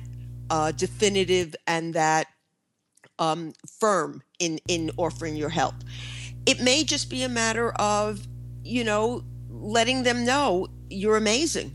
uh, 0.50 0.72
definitive 0.72 1.54
and 1.66 1.94
that 1.94 2.26
um, 3.18 3.52
firm 3.80 4.22
in 4.38 4.58
in 4.68 4.90
offering 4.96 5.37
your 5.37 5.48
help. 5.48 5.75
It 6.46 6.60
may 6.60 6.84
just 6.84 7.10
be 7.10 7.22
a 7.22 7.28
matter 7.28 7.72
of 7.72 8.26
you 8.64 8.84
know 8.84 9.25
letting 9.50 10.02
them 10.02 10.25
know 10.25 10.68
you're 10.88 11.16
amazing. 11.16 11.70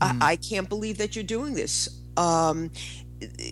Mm. 0.00 0.22
I, 0.22 0.32
I, 0.32 0.36
can't 0.36 0.68
believe 0.68 0.98
that 0.98 1.14
you're 1.14 1.24
doing 1.24 1.54
this. 1.54 1.88
Um, 2.16 2.70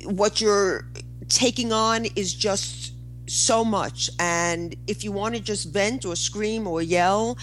what 0.05 0.41
you're 0.41 0.87
taking 1.29 1.73
on 1.73 2.07
is 2.17 2.33
just 2.33 2.92
so 3.27 3.65
much 3.65 4.11
and 4.19 4.75
if 4.87 5.05
you 5.05 5.13
want 5.13 5.35
to 5.35 5.41
just 5.41 5.73
vent 5.73 6.05
or 6.05 6.17
scream 6.17 6.67
or 6.67 6.83
yell 6.83 7.39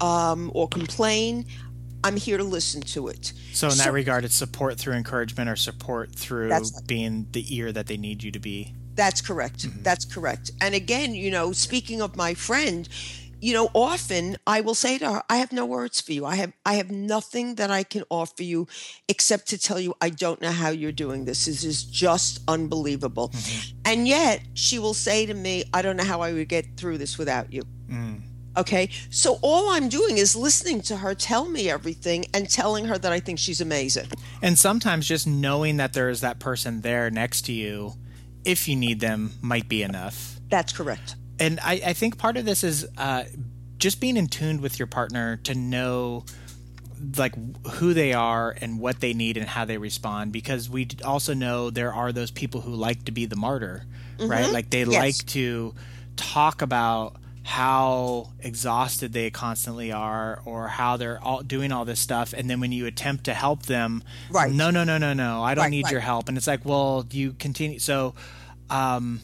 um, 0.00 0.50
or 0.54 0.68
complain 0.68 1.44
i'm 2.02 2.16
here 2.16 2.36
to 2.36 2.44
listen 2.44 2.80
to 2.80 3.08
it 3.08 3.32
so 3.52 3.68
in 3.68 3.72
so, 3.72 3.84
that 3.84 3.92
regard 3.92 4.24
it's 4.24 4.34
support 4.34 4.76
through 4.76 4.94
encouragement 4.94 5.48
or 5.48 5.56
support 5.56 6.14
through 6.14 6.50
being 6.86 7.26
the 7.32 7.56
ear 7.56 7.70
that 7.72 7.86
they 7.86 7.96
need 7.96 8.22
you 8.22 8.30
to 8.30 8.40
be 8.40 8.74
that's 9.00 9.22
correct. 9.22 9.60
Mm-hmm. 9.60 9.82
That's 9.82 10.04
correct. 10.04 10.50
And 10.60 10.74
again, 10.74 11.14
you 11.14 11.30
know, 11.30 11.52
speaking 11.52 12.02
of 12.02 12.16
my 12.16 12.34
friend, 12.34 12.86
you 13.40 13.54
know, 13.54 13.70
often 13.74 14.36
I 14.46 14.60
will 14.60 14.74
say 14.74 14.98
to 14.98 15.12
her, 15.12 15.22
I 15.28 15.36
have 15.36 15.52
no 15.52 15.64
words 15.64 16.00
for 16.00 16.12
you. 16.12 16.26
I 16.26 16.36
have 16.36 16.52
I 16.64 16.74
have 16.74 16.90
nothing 16.90 17.56
that 17.56 17.70
I 17.70 17.82
can 17.82 18.04
offer 18.10 18.42
you 18.42 18.68
except 19.08 19.48
to 19.48 19.58
tell 19.58 19.80
you 19.80 19.94
I 20.00 20.10
don't 20.10 20.40
know 20.40 20.50
how 20.50 20.68
you're 20.68 20.92
doing 20.92 21.24
this. 21.24 21.46
This 21.46 21.64
is 21.64 21.84
just 21.84 22.40
unbelievable. 22.46 23.30
Mm-hmm. 23.30 23.78
And 23.84 24.08
yet 24.08 24.42
she 24.54 24.78
will 24.78 24.94
say 24.94 25.26
to 25.26 25.34
me, 25.34 25.64
I 25.72 25.82
don't 25.82 25.96
know 25.96 26.04
how 26.04 26.20
I 26.20 26.32
would 26.32 26.48
get 26.48 26.76
through 26.76 26.98
this 26.98 27.18
without 27.18 27.52
you. 27.52 27.62
Mm. 27.88 28.20
Okay. 28.56 28.90
So 29.10 29.38
all 29.42 29.70
I'm 29.70 29.88
doing 29.88 30.18
is 30.18 30.34
listening 30.34 30.82
to 30.82 30.96
her 30.96 31.14
tell 31.14 31.48
me 31.48 31.70
everything 31.70 32.26
and 32.34 32.50
telling 32.50 32.84
her 32.86 32.98
that 32.98 33.12
I 33.12 33.20
think 33.20 33.38
she's 33.38 33.60
amazing. 33.60 34.08
And 34.42 34.58
sometimes 34.58 35.06
just 35.06 35.26
knowing 35.26 35.76
that 35.78 35.92
there 35.92 36.10
is 36.10 36.20
that 36.20 36.40
person 36.40 36.80
there 36.80 37.10
next 37.10 37.42
to 37.46 37.52
you 37.52 37.94
if 38.44 38.68
you 38.68 38.76
need 38.76 39.00
them 39.00 39.32
might 39.40 39.68
be 39.68 39.82
enough. 39.82 40.40
That's 40.48 40.72
correct. 40.72 41.14
And 41.40 41.58
I, 41.60 41.80
I 41.86 41.92
think 41.94 42.18
part 42.18 42.36
of 42.36 42.44
this 42.44 42.62
is 42.62 42.86
uh, 42.96 43.24
just 43.78 44.00
being 44.00 44.16
in 44.16 44.28
tune 44.28 44.60
with 44.60 44.78
your 44.78 44.86
partner 44.86 45.38
to 45.44 45.54
know 45.54 46.24
like 47.16 47.34
who 47.66 47.94
they 47.94 48.12
are 48.12 48.54
and 48.60 48.78
what 48.78 49.00
they 49.00 49.14
need 49.14 49.36
and 49.36 49.46
how 49.46 49.64
they 49.64 49.78
respond 49.78 50.32
because 50.32 50.68
we 50.68 50.86
also 51.04 51.32
know 51.32 51.70
there 51.70 51.92
are 51.92 52.12
those 52.12 52.30
people 52.30 52.60
who 52.60 52.72
like 52.72 53.04
to 53.06 53.12
be 53.12 53.24
the 53.24 53.36
martyr 53.36 53.84
mm-hmm. 54.18 54.30
right 54.30 54.52
like 54.52 54.68
they 54.68 54.84
yes. 54.84 54.92
like 54.92 55.26
to 55.26 55.74
talk 56.16 56.60
about 56.60 57.16
how 57.42 58.30
exhausted 58.40 59.14
they 59.14 59.30
constantly 59.30 59.90
are 59.90 60.42
or 60.44 60.68
how 60.68 60.98
they're 60.98 61.18
all 61.22 61.40
doing 61.40 61.72
all 61.72 61.86
this 61.86 61.98
stuff 61.98 62.34
and 62.36 62.50
then 62.50 62.60
when 62.60 62.70
you 62.70 62.84
attempt 62.84 63.24
to 63.24 63.32
help 63.32 63.62
them 63.62 64.04
right 64.30 64.52
no 64.52 64.70
no 64.70 64.84
no 64.84 64.98
no 64.98 65.14
no 65.14 65.42
i 65.42 65.54
don't 65.54 65.64
right, 65.64 65.70
need 65.70 65.84
right. 65.84 65.92
your 65.92 66.02
help 66.02 66.28
and 66.28 66.36
it's 66.36 66.46
like 66.46 66.64
well 66.66 67.06
you 67.10 67.32
continue 67.32 67.78
so 67.78 68.14
um 68.68 69.20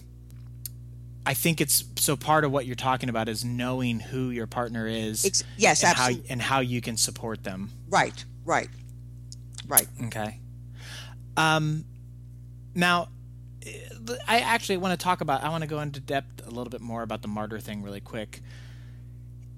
i 1.27 1.35
think 1.35 1.61
it's 1.61 1.85
so 1.97 2.17
part 2.17 2.45
of 2.45 2.53
what 2.53 2.65
you're 2.65 2.75
talking 2.75 3.09
about 3.09 3.29
is 3.29 3.45
knowing 3.45 4.01
who 4.01 4.31
your 4.31 4.47
partner 4.47 4.87
is 4.87 5.25
it's, 5.25 5.45
yes 5.59 5.83
and 5.83 5.91
absolutely. 5.91 6.27
how 6.29 6.33
and 6.33 6.43
how 6.43 6.61
you 6.61 6.81
can 6.81 6.97
support 6.97 7.45
them 7.45 7.71
right 7.91 8.25
right 8.45 8.69
right 9.69 9.89
okay 10.05 10.41
um 11.37 11.85
now 12.75 13.09
I 14.29 14.41
actually 14.41 14.77
want 14.77 14.99
to 14.99 15.03
talk 15.03 15.21
about. 15.21 15.43
I 15.43 15.49
want 15.49 15.62
to 15.62 15.69
go 15.69 15.81
into 15.81 16.01
depth 16.01 16.47
a 16.47 16.51
little 16.51 16.71
bit 16.71 16.81
more 16.81 17.03
about 17.03 17.23
the 17.23 17.29
martyr 17.29 17.59
thing 17.59 17.83
really 17.83 18.01
quick. 18.01 18.41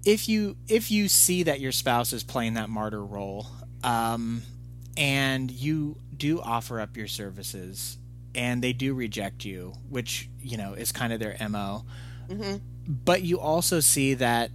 If 0.05 0.29
you 0.29 0.57
if 0.69 0.91
you 0.91 1.09
see 1.09 1.43
that 1.45 1.61
your 1.61 1.73
spouse 1.73 2.13
is 2.13 2.23
playing 2.25 2.55
that 2.55 2.71
martyr 2.71 3.05
role, 3.05 3.47
um, 3.85 4.43
and 4.97 5.51
you 5.51 5.97
do 6.17 6.41
offer 6.41 6.81
up 6.81 6.97
your 6.97 7.09
services, 7.09 7.99
and 8.39 8.63
they 8.63 8.73
do 8.73 8.95
reject 8.95 9.45
you, 9.45 9.73
which 9.91 10.31
you 10.41 10.57
know 10.57 10.73
is 10.75 10.93
kind 10.93 11.13
of 11.13 11.19
their 11.19 11.37
mo, 11.49 11.85
mm-hmm. 12.29 12.57
but 12.87 13.23
you 13.23 13.41
also 13.41 13.81
see 13.81 14.15
that 14.15 14.51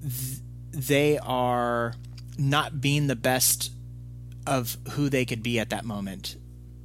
th- 0.00 0.40
they 0.72 1.18
are 1.18 1.94
not 2.38 2.80
being 2.80 3.08
the 3.08 3.16
best 3.16 3.72
of 4.46 4.78
who 4.92 5.10
they 5.10 5.26
could 5.26 5.42
be 5.42 5.58
at 5.58 5.68
that 5.68 5.84
moment 5.84 6.36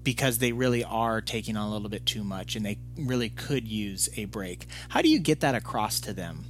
because 0.03 0.39
they 0.39 0.51
really 0.51 0.83
are 0.83 1.21
taking 1.21 1.55
on 1.55 1.69
a 1.69 1.71
little 1.71 1.89
bit 1.89 2.05
too 2.05 2.23
much 2.23 2.57
and 2.57 2.65
they 2.65 2.77
really 2.97 3.29
could 3.29 3.65
use 3.65 4.09
a 4.17 4.25
break. 4.25 4.67
How 4.89 5.01
do 5.01 5.07
you 5.07 5.19
get 5.19 5.39
that 5.39 5.55
across 5.55 6.01
to 6.01 6.13
them? 6.13 6.43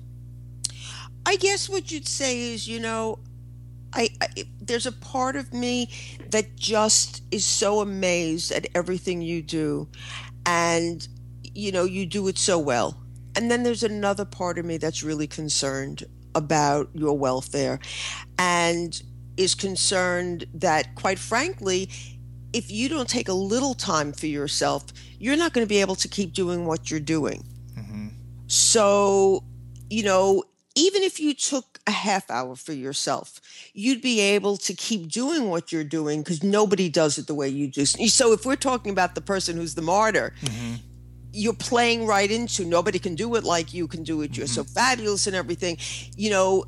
I 1.27 1.35
guess 1.35 1.69
what 1.69 1.91
you'd 1.91 2.07
say 2.07 2.53
is, 2.53 2.67
you 2.67 2.79
know, 2.79 3.19
I, 3.95 4.09
I, 4.21 4.27
there's 4.61 4.85
a 4.85 4.91
part 4.91 5.35
of 5.35 5.53
me 5.53 5.89
that 6.29 6.55
just 6.55 7.23
is 7.31 7.45
so 7.45 7.79
amazed 7.79 8.51
at 8.51 8.67
everything 8.75 9.21
you 9.21 9.41
do 9.41 9.87
and 10.45 11.07
you 11.53 11.71
know 11.71 11.85
you 11.85 12.05
do 12.05 12.27
it 12.27 12.37
so 12.37 12.59
well 12.59 13.01
and 13.35 13.49
then 13.49 13.63
there's 13.63 13.83
another 13.83 14.25
part 14.25 14.59
of 14.59 14.65
me 14.65 14.77
that's 14.77 15.03
really 15.03 15.27
concerned 15.27 16.03
about 16.35 16.89
your 16.93 17.17
welfare 17.17 17.79
and 18.37 19.01
is 19.37 19.55
concerned 19.55 20.45
that 20.53 20.95
quite 20.95 21.19
frankly 21.19 21.89
if 22.55 22.71
you 22.71 22.87
don't 22.87 23.09
take 23.09 23.27
a 23.27 23.33
little 23.33 23.73
time 23.73 24.13
for 24.13 24.27
yourself, 24.27 24.85
you're 25.19 25.35
not 25.35 25.51
going 25.51 25.65
to 25.65 25.67
be 25.67 25.81
able 25.81 25.95
to 25.95 26.07
keep 26.07 26.31
doing 26.31 26.65
what 26.65 26.89
you're 26.89 27.01
doing. 27.01 27.43
Mm-hmm. 27.77 28.07
So, 28.47 29.43
you 29.89 30.03
know, 30.03 30.45
even 30.73 31.03
if 31.03 31.19
you 31.19 31.33
took 31.33 31.74
a 31.87 31.91
half 31.91 32.29
hour 32.31 32.55
for 32.55 32.73
yourself, 32.73 33.39
you'd 33.73 34.01
be 34.01 34.19
able 34.19 34.57
to 34.57 34.73
keep 34.73 35.11
doing 35.11 35.49
what 35.49 35.71
you're 35.71 35.83
doing 35.83 36.21
because 36.21 36.43
nobody 36.43 36.89
does 36.89 37.17
it 37.17 37.27
the 37.27 37.35
way 37.35 37.47
you 37.47 37.67
do. 37.67 37.85
So, 37.85 38.33
if 38.33 38.45
we're 38.45 38.55
talking 38.55 38.91
about 38.91 39.15
the 39.15 39.21
person 39.21 39.57
who's 39.57 39.75
the 39.75 39.81
martyr, 39.81 40.33
mm-hmm. 40.41 40.75
you're 41.31 41.53
playing 41.53 42.07
right 42.07 42.29
into 42.29 42.65
nobody 42.65 42.99
can 42.99 43.15
do 43.15 43.35
it 43.35 43.43
like 43.43 43.73
you 43.73 43.87
can 43.87 44.03
do 44.03 44.21
it. 44.21 44.35
You're 44.35 44.47
mm-hmm. 44.47 44.55
so 44.55 44.63
fabulous 44.63 45.27
and 45.27 45.35
everything. 45.35 45.77
You 46.17 46.31
know, 46.31 46.65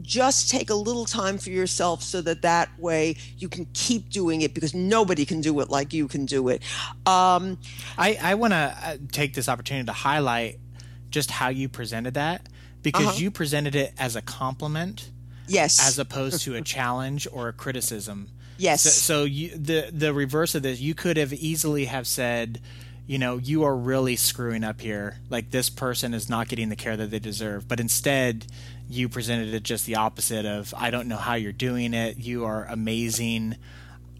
just 0.00 0.48
take 0.48 0.70
a 0.70 0.74
little 0.74 1.04
time 1.04 1.38
for 1.38 1.50
yourself 1.50 2.02
so 2.02 2.22
that 2.22 2.42
that 2.42 2.78
way 2.78 3.16
you 3.36 3.48
can 3.48 3.66
keep 3.74 4.08
doing 4.08 4.42
it 4.42 4.54
because 4.54 4.74
nobody 4.74 5.24
can 5.24 5.40
do 5.40 5.58
it 5.60 5.68
like 5.68 5.92
you 5.92 6.08
can 6.08 6.24
do 6.24 6.48
it. 6.48 6.62
Um, 7.04 7.58
I, 7.98 8.18
I 8.22 8.34
want 8.36 8.52
to 8.52 8.76
uh, 8.82 8.96
take 9.10 9.34
this 9.34 9.48
opportunity 9.48 9.86
to 9.86 9.92
highlight 9.92 10.58
just 11.10 11.30
how 11.30 11.48
you 11.50 11.68
presented 11.68 12.14
that 12.14 12.48
because 12.82 13.06
uh-huh. 13.06 13.18
you 13.18 13.30
presented 13.30 13.74
it 13.74 13.94
as 13.98 14.16
a 14.16 14.22
compliment. 14.22 15.10
Yes. 15.48 15.86
As 15.86 15.98
opposed 15.98 16.42
to 16.42 16.54
a 16.54 16.62
challenge 16.62 17.26
or 17.30 17.48
a 17.48 17.52
criticism. 17.52 18.28
Yes. 18.58 18.82
So, 18.82 18.90
so 18.90 19.24
you, 19.24 19.50
the 19.56 19.90
the 19.92 20.14
reverse 20.14 20.54
of 20.54 20.62
this, 20.62 20.80
you 20.80 20.94
could 20.94 21.16
have 21.16 21.32
easily 21.32 21.86
have 21.86 22.06
said, 22.06 22.60
you 23.06 23.18
know, 23.18 23.36
you 23.38 23.64
are 23.64 23.74
really 23.74 24.16
screwing 24.16 24.62
up 24.64 24.80
here. 24.80 25.18
Like 25.28 25.50
this 25.50 25.68
person 25.68 26.14
is 26.14 26.28
not 26.28 26.48
getting 26.48 26.68
the 26.68 26.76
care 26.76 26.96
that 26.96 27.10
they 27.10 27.18
deserve. 27.18 27.66
But 27.66 27.80
instead, 27.80 28.46
you 28.88 29.08
presented 29.08 29.52
it 29.52 29.62
just 29.62 29.86
the 29.86 29.96
opposite 29.96 30.46
of 30.46 30.72
I 30.76 30.90
don't 30.90 31.08
know 31.08 31.16
how 31.16 31.34
you're 31.34 31.52
doing 31.52 31.94
it. 31.94 32.18
You 32.18 32.44
are 32.44 32.64
amazing. 32.66 33.56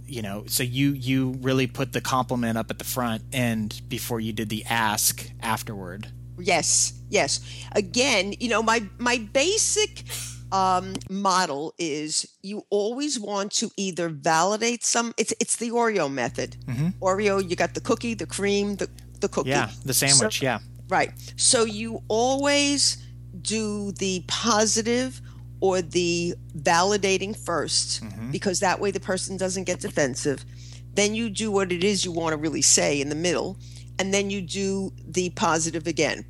You 0.07 0.22
know, 0.22 0.44
so 0.46 0.62
you 0.62 0.90
you 0.90 1.38
really 1.40 1.66
put 1.66 1.92
the 1.92 2.01
compliment 2.01 2.59
up 2.59 2.70
at 2.70 2.79
the 2.79 2.85
front 2.85 3.22
end 3.33 3.81
before 3.88 4.20
you 4.20 4.33
did 4.33 4.48
the 4.48 4.64
ask 4.64 5.31
afterward. 5.40 6.09
Yes, 6.44 6.92
yes. 7.09 7.40
Again, 7.72 8.35
you 8.40 8.48
know, 8.48 8.62
my 8.62 8.83
my 8.98 9.18
basic 9.33 10.05
um, 10.52 10.94
model 11.09 11.74
is 11.78 12.26
you 12.42 12.64
always 12.70 13.18
want 13.18 13.52
to 13.52 13.70
either 13.76 14.09
validate 14.09 14.85
some. 14.85 15.14
It's 15.16 15.33
it's 15.40 15.57
the 15.57 15.70
Oreo 15.70 16.12
method. 16.12 16.57
Mm-hmm. 16.66 16.88
Oreo, 17.02 17.48
you 17.48 17.57
got 17.57 17.74
the 17.74 17.81
cookie, 17.81 18.14
the 18.14 18.26
cream, 18.26 18.76
the 18.76 18.88
the 19.20 19.28
cookie. 19.28 19.50
Yeah, 19.50 19.70
the 19.85 19.94
sandwich. 19.94 20.40
So, 20.40 20.44
yeah 20.44 20.59
Right. 20.92 21.11
So 21.37 21.64
you 21.64 22.02
always 22.09 22.98
do 23.40 23.92
the 23.92 24.22
positive 24.28 25.22
or 25.61 25.81
the 25.81 26.35
validating 26.59 27.35
1st 27.35 28.31
because 28.31 28.61
that 28.61 28.78
way 28.78 28.90
the 28.90 29.00
person 29.00 29.38
doesn't 29.38 29.64
get 29.64 29.81
defensive. 29.81 30.44
Then 30.92 31.14
you 31.14 31.31
do 31.31 31.50
what 31.50 31.72
it 31.72 31.83
is 31.83 32.05
you 32.05 32.12
want 32.12 32.35
to 32.35 32.37
really 32.37 32.61
say 32.61 33.00
in 33.00 33.09
the 33.09 33.14
middle, 33.14 33.57
and 33.98 34.12
then 34.12 34.28
you 34.28 34.42
do 34.42 34.92
the 35.09 35.31
positive 35.31 35.87
again. 35.87 36.26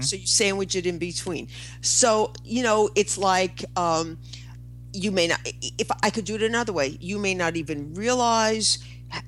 So 0.00 0.16
you 0.16 0.26
sandwich 0.26 0.74
it 0.74 0.86
in 0.86 0.98
between. 0.98 1.48
So, 1.80 2.32
you 2.44 2.62
know, 2.62 2.88
it's 2.94 3.18
like 3.18 3.64
um, 3.76 4.18
you 4.92 5.10
may 5.12 5.26
not, 5.28 5.40
if 5.78 5.88
I 6.02 6.10
could 6.10 6.24
do 6.24 6.34
it 6.34 6.42
another 6.42 6.72
way, 6.72 6.96
you 7.00 7.18
may 7.18 7.34
not 7.34 7.56
even 7.56 7.92
realize, 7.94 8.78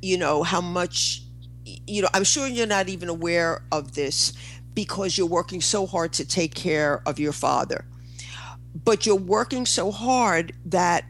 you 0.00 0.16
know, 0.16 0.42
how 0.42 0.60
much, 0.60 1.22
you 1.64 2.02
know, 2.02 2.08
I'm 2.14 2.24
sure 2.24 2.46
you're 2.46 2.66
not 2.66 2.88
even 2.88 3.08
aware 3.08 3.62
of 3.72 3.94
this 3.94 4.32
because 4.74 5.18
you're 5.18 5.26
working 5.26 5.60
so 5.60 5.86
hard 5.86 6.12
to 6.14 6.26
take 6.26 6.54
care 6.54 7.02
of 7.06 7.18
your 7.18 7.32
father. 7.32 7.84
But 8.84 9.06
you're 9.06 9.16
working 9.16 9.66
so 9.66 9.90
hard 9.90 10.52
that 10.66 11.04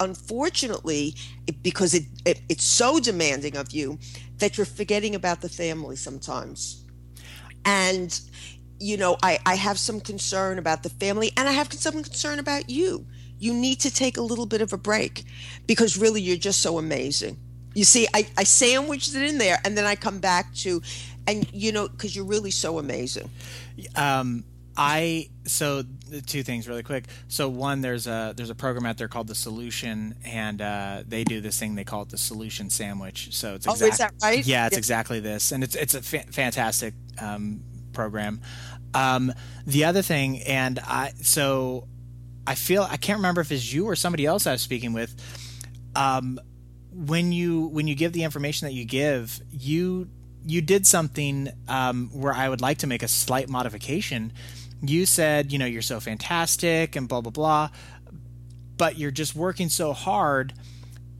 unfortunately, 0.00 1.14
because 1.62 1.94
it, 1.94 2.04
it 2.24 2.40
it's 2.48 2.64
so 2.64 3.00
demanding 3.00 3.56
of 3.56 3.72
you 3.72 3.98
that 4.38 4.56
you're 4.56 4.66
forgetting 4.66 5.14
about 5.14 5.40
the 5.40 5.48
family 5.48 5.96
sometimes. 5.96 6.81
And 7.64 8.20
you 8.82 8.96
know, 8.96 9.16
I, 9.22 9.38
I 9.46 9.54
have 9.54 9.78
some 9.78 10.00
concern 10.00 10.58
about 10.58 10.82
the 10.82 10.88
family 10.88 11.30
and 11.36 11.48
I 11.48 11.52
have 11.52 11.72
some 11.72 12.02
concern 12.02 12.40
about 12.40 12.68
you. 12.68 13.06
You 13.38 13.54
need 13.54 13.78
to 13.80 13.94
take 13.94 14.16
a 14.16 14.22
little 14.22 14.46
bit 14.46 14.60
of 14.60 14.72
a 14.72 14.76
break 14.76 15.24
because 15.68 15.96
really 15.96 16.20
you're 16.20 16.36
just 16.36 16.60
so 16.60 16.78
amazing. 16.78 17.38
You 17.74 17.84
see, 17.84 18.08
I, 18.12 18.26
I 18.36 18.42
sandwiched 18.42 19.14
it 19.14 19.22
in 19.22 19.38
there 19.38 19.60
and 19.64 19.78
then 19.78 19.84
I 19.84 19.94
come 19.94 20.18
back 20.18 20.52
to, 20.56 20.82
and 21.28 21.48
you 21.52 21.70
know, 21.70 21.88
because 21.88 22.14
you're 22.14 22.24
really 22.24 22.50
so 22.50 22.78
amazing. 22.78 23.30
Um, 23.94 24.44
I 24.76 25.28
so 25.44 25.82
two 26.26 26.42
things 26.42 26.66
really 26.68 26.82
quick. 26.82 27.04
So 27.28 27.48
one, 27.48 27.80
there's 27.82 28.06
a 28.06 28.32
there's 28.36 28.50
a 28.50 28.54
program 28.54 28.86
out 28.86 28.96
there 28.96 29.08
called 29.08 29.26
the 29.28 29.34
Solution, 29.34 30.14
and 30.24 30.62
uh, 30.62 31.02
they 31.06 31.24
do 31.24 31.40
this 31.40 31.58
thing 31.58 31.74
they 31.74 31.84
call 31.84 32.02
it 32.02 32.08
the 32.08 32.18
Solution 32.18 32.70
Sandwich. 32.70 33.34
So 33.34 33.54
it's 33.54 33.66
Oh, 33.68 33.72
is 33.74 33.98
that 33.98 34.12
right? 34.22 34.44
Yeah, 34.46 34.66
it's 34.66 34.74
Yeah. 34.74 34.78
exactly 34.78 35.20
this, 35.20 35.52
and 35.52 35.62
it's 35.62 35.74
it's 35.74 35.94
a 35.94 36.00
fa- 36.02 36.24
fantastic 36.30 36.94
um, 37.18 37.62
program. 37.92 38.40
Um, 38.94 39.32
the 39.66 39.84
other 39.84 40.02
thing, 40.02 40.40
and 40.42 40.78
I 40.78 41.12
so 41.20 41.86
I 42.46 42.54
feel 42.54 42.82
I 42.82 42.96
can't 42.96 43.18
remember 43.18 43.40
if 43.40 43.52
it's 43.52 43.72
you 43.72 43.84
or 43.86 43.96
somebody 43.96 44.24
else 44.26 44.46
I 44.46 44.52
was 44.52 44.62
speaking 44.62 44.92
with. 44.94 45.14
Um, 45.94 46.40
when 46.94 47.32
you 47.32 47.66
when 47.68 47.86
you 47.86 47.94
give 47.94 48.12
the 48.12 48.22
information 48.24 48.66
that 48.66 48.74
you 48.74 48.84
give, 48.84 49.40
you 49.50 50.08
you 50.44 50.60
did 50.60 50.86
something 50.86 51.48
um, 51.68 52.10
where 52.12 52.32
I 52.34 52.48
would 52.48 52.60
like 52.60 52.78
to 52.78 52.86
make 52.86 53.02
a 53.02 53.08
slight 53.08 53.48
modification. 53.48 54.32
You 54.84 55.06
said, 55.06 55.52
you 55.52 55.58
know, 55.58 55.66
you're 55.66 55.80
so 55.82 56.00
fantastic 56.00 56.96
and 56.96 57.08
blah 57.08 57.20
blah 57.20 57.30
blah, 57.30 57.70
but 58.76 58.98
you're 58.98 59.10
just 59.10 59.34
working 59.34 59.68
so 59.68 59.92
hard. 59.92 60.52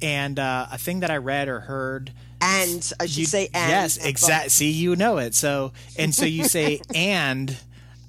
And 0.00 0.38
uh, 0.38 0.66
a 0.72 0.78
thing 0.78 1.00
that 1.00 1.10
I 1.12 1.18
read 1.18 1.46
or 1.48 1.60
heard 1.60 2.12
And 2.40 2.92
I 2.98 3.06
should 3.06 3.18
you- 3.18 3.24
say, 3.24 3.44
and 3.54 3.70
yes, 3.70 3.96
exactly. 4.04 4.48
See, 4.50 4.70
you 4.72 4.96
know 4.96 5.18
it. 5.18 5.32
So, 5.34 5.72
and 5.96 6.12
so 6.12 6.24
you 6.24 6.42
say, 6.44 6.80
and, 6.94 7.56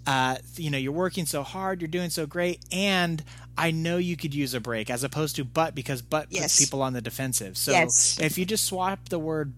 uh, 0.08 0.38
you 0.56 0.72
know, 0.72 0.80
you're 0.80 0.92
working 0.92 1.28
so 1.28 1.44
hard, 1.44 1.82
you're 1.82 1.88
doing 1.88 2.10
so 2.10 2.26
great, 2.26 2.62
and 2.72 3.24
I 3.56 3.70
know 3.70 3.98
you 3.98 4.18
could 4.18 4.34
use 4.34 4.56
a 4.56 4.60
break, 4.60 4.90
as 4.90 5.04
opposed 5.04 5.36
to 5.36 5.46
but, 5.46 5.76
because 5.76 6.02
but 6.02 6.32
puts 6.32 6.60
people 6.60 6.82
on 6.82 6.94
the 6.94 7.02
defensive. 7.02 7.58
So, 7.60 7.72
Yes. 7.74 8.18
if 8.20 8.40
you 8.40 8.46
just 8.48 8.66
swap 8.66 9.10
the 9.10 9.20
word 9.20 9.54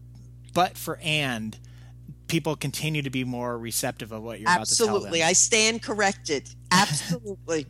but 0.54 0.78
for 0.78 1.00
and, 1.02 1.58
people 2.28 2.56
continue 2.56 3.02
to 3.02 3.10
be 3.10 3.24
more 3.24 3.58
receptive 3.58 4.12
of 4.12 4.24
what 4.24 4.40
you're 4.40 4.50
Absolutely, 4.50 4.60
about 4.60 4.68
to 4.68 4.76
tell 4.76 4.96
Absolutely. 4.96 5.24
I 5.24 5.34
stand 5.34 5.82
corrected. 5.84 6.50
Absolutely. 6.72 7.68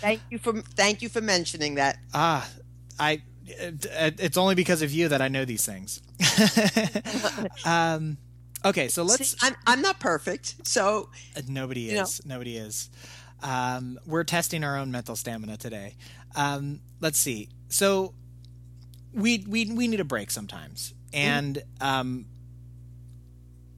thank 0.00 0.20
you 0.30 0.38
for 0.38 0.60
thank 0.74 1.02
you 1.02 1.08
for 1.08 1.20
mentioning 1.20 1.76
that. 1.76 1.98
Ah, 2.14 2.48
I. 2.98 3.22
It, 3.44 3.86
it's 4.20 4.36
only 4.36 4.54
because 4.54 4.82
of 4.82 4.92
you 4.92 5.08
that 5.08 5.20
I 5.20 5.28
know 5.28 5.44
these 5.44 5.66
things. 5.66 6.00
um, 7.66 8.16
okay, 8.64 8.88
so 8.88 9.02
let's. 9.02 9.28
See, 9.30 9.36
I'm 9.42 9.54
I'm 9.66 9.82
not 9.82 10.00
perfect, 10.00 10.66
so 10.66 11.08
Uh, 11.36 11.42
Nobody 11.48 11.82
You 11.82 11.94
know. 11.96 12.02
is. 12.02 12.24
Nobody 12.24 12.56
is. 12.56 12.88
Um, 13.42 13.98
we're 14.06 14.24
testing 14.24 14.62
our 14.62 14.76
own 14.78 14.92
mental 14.92 15.16
stamina 15.16 15.56
today. 15.56 15.96
Um, 16.36 16.80
let's 17.00 17.18
see. 17.18 17.48
So 17.68 18.14
we 19.12 19.44
we 19.48 19.66
we 19.66 19.88
need 19.88 20.00
a 20.00 20.04
break 20.04 20.30
sometimes, 20.30 20.94
and 21.12 21.62
um, 21.80 22.26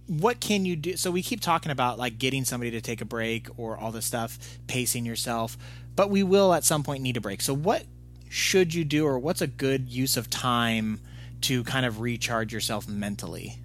what 0.07 0.41
can 0.41 0.65
you 0.65 0.77
do? 0.77 0.97
So 0.97 1.11
we 1.11 1.23
keep 1.23 1.41
talking 1.41 1.73
about 1.73 1.99
like 1.99 2.19
getting 2.19 2.45
somebody 2.45 2.71
to 2.73 2.81
take 2.81 3.01
a 3.01 3.05
break 3.05 3.49
or 3.57 3.77
all 3.77 3.91
this 3.91 4.07
stuff, 4.07 4.39
pacing 4.67 5.05
yourself, 5.07 5.57
but 5.97 6.11
we 6.11 6.23
will 6.23 6.53
at 6.53 6.65
some 6.65 6.83
point 6.83 7.03
need 7.03 7.17
a 7.17 7.21
break. 7.21 7.41
So 7.41 7.55
what 7.55 7.85
should 8.29 8.75
you 8.75 8.85
do, 8.85 9.07
or 9.07 9.19
what's 9.19 9.41
a 9.41 9.47
good 9.47 9.89
use 9.89 10.17
of 10.17 10.29
time 10.29 11.01
to 11.43 11.63
kind 11.65 11.87
of 11.87 12.01
recharge 12.01 12.53
yourself 12.53 12.89
mentally? 12.89 13.59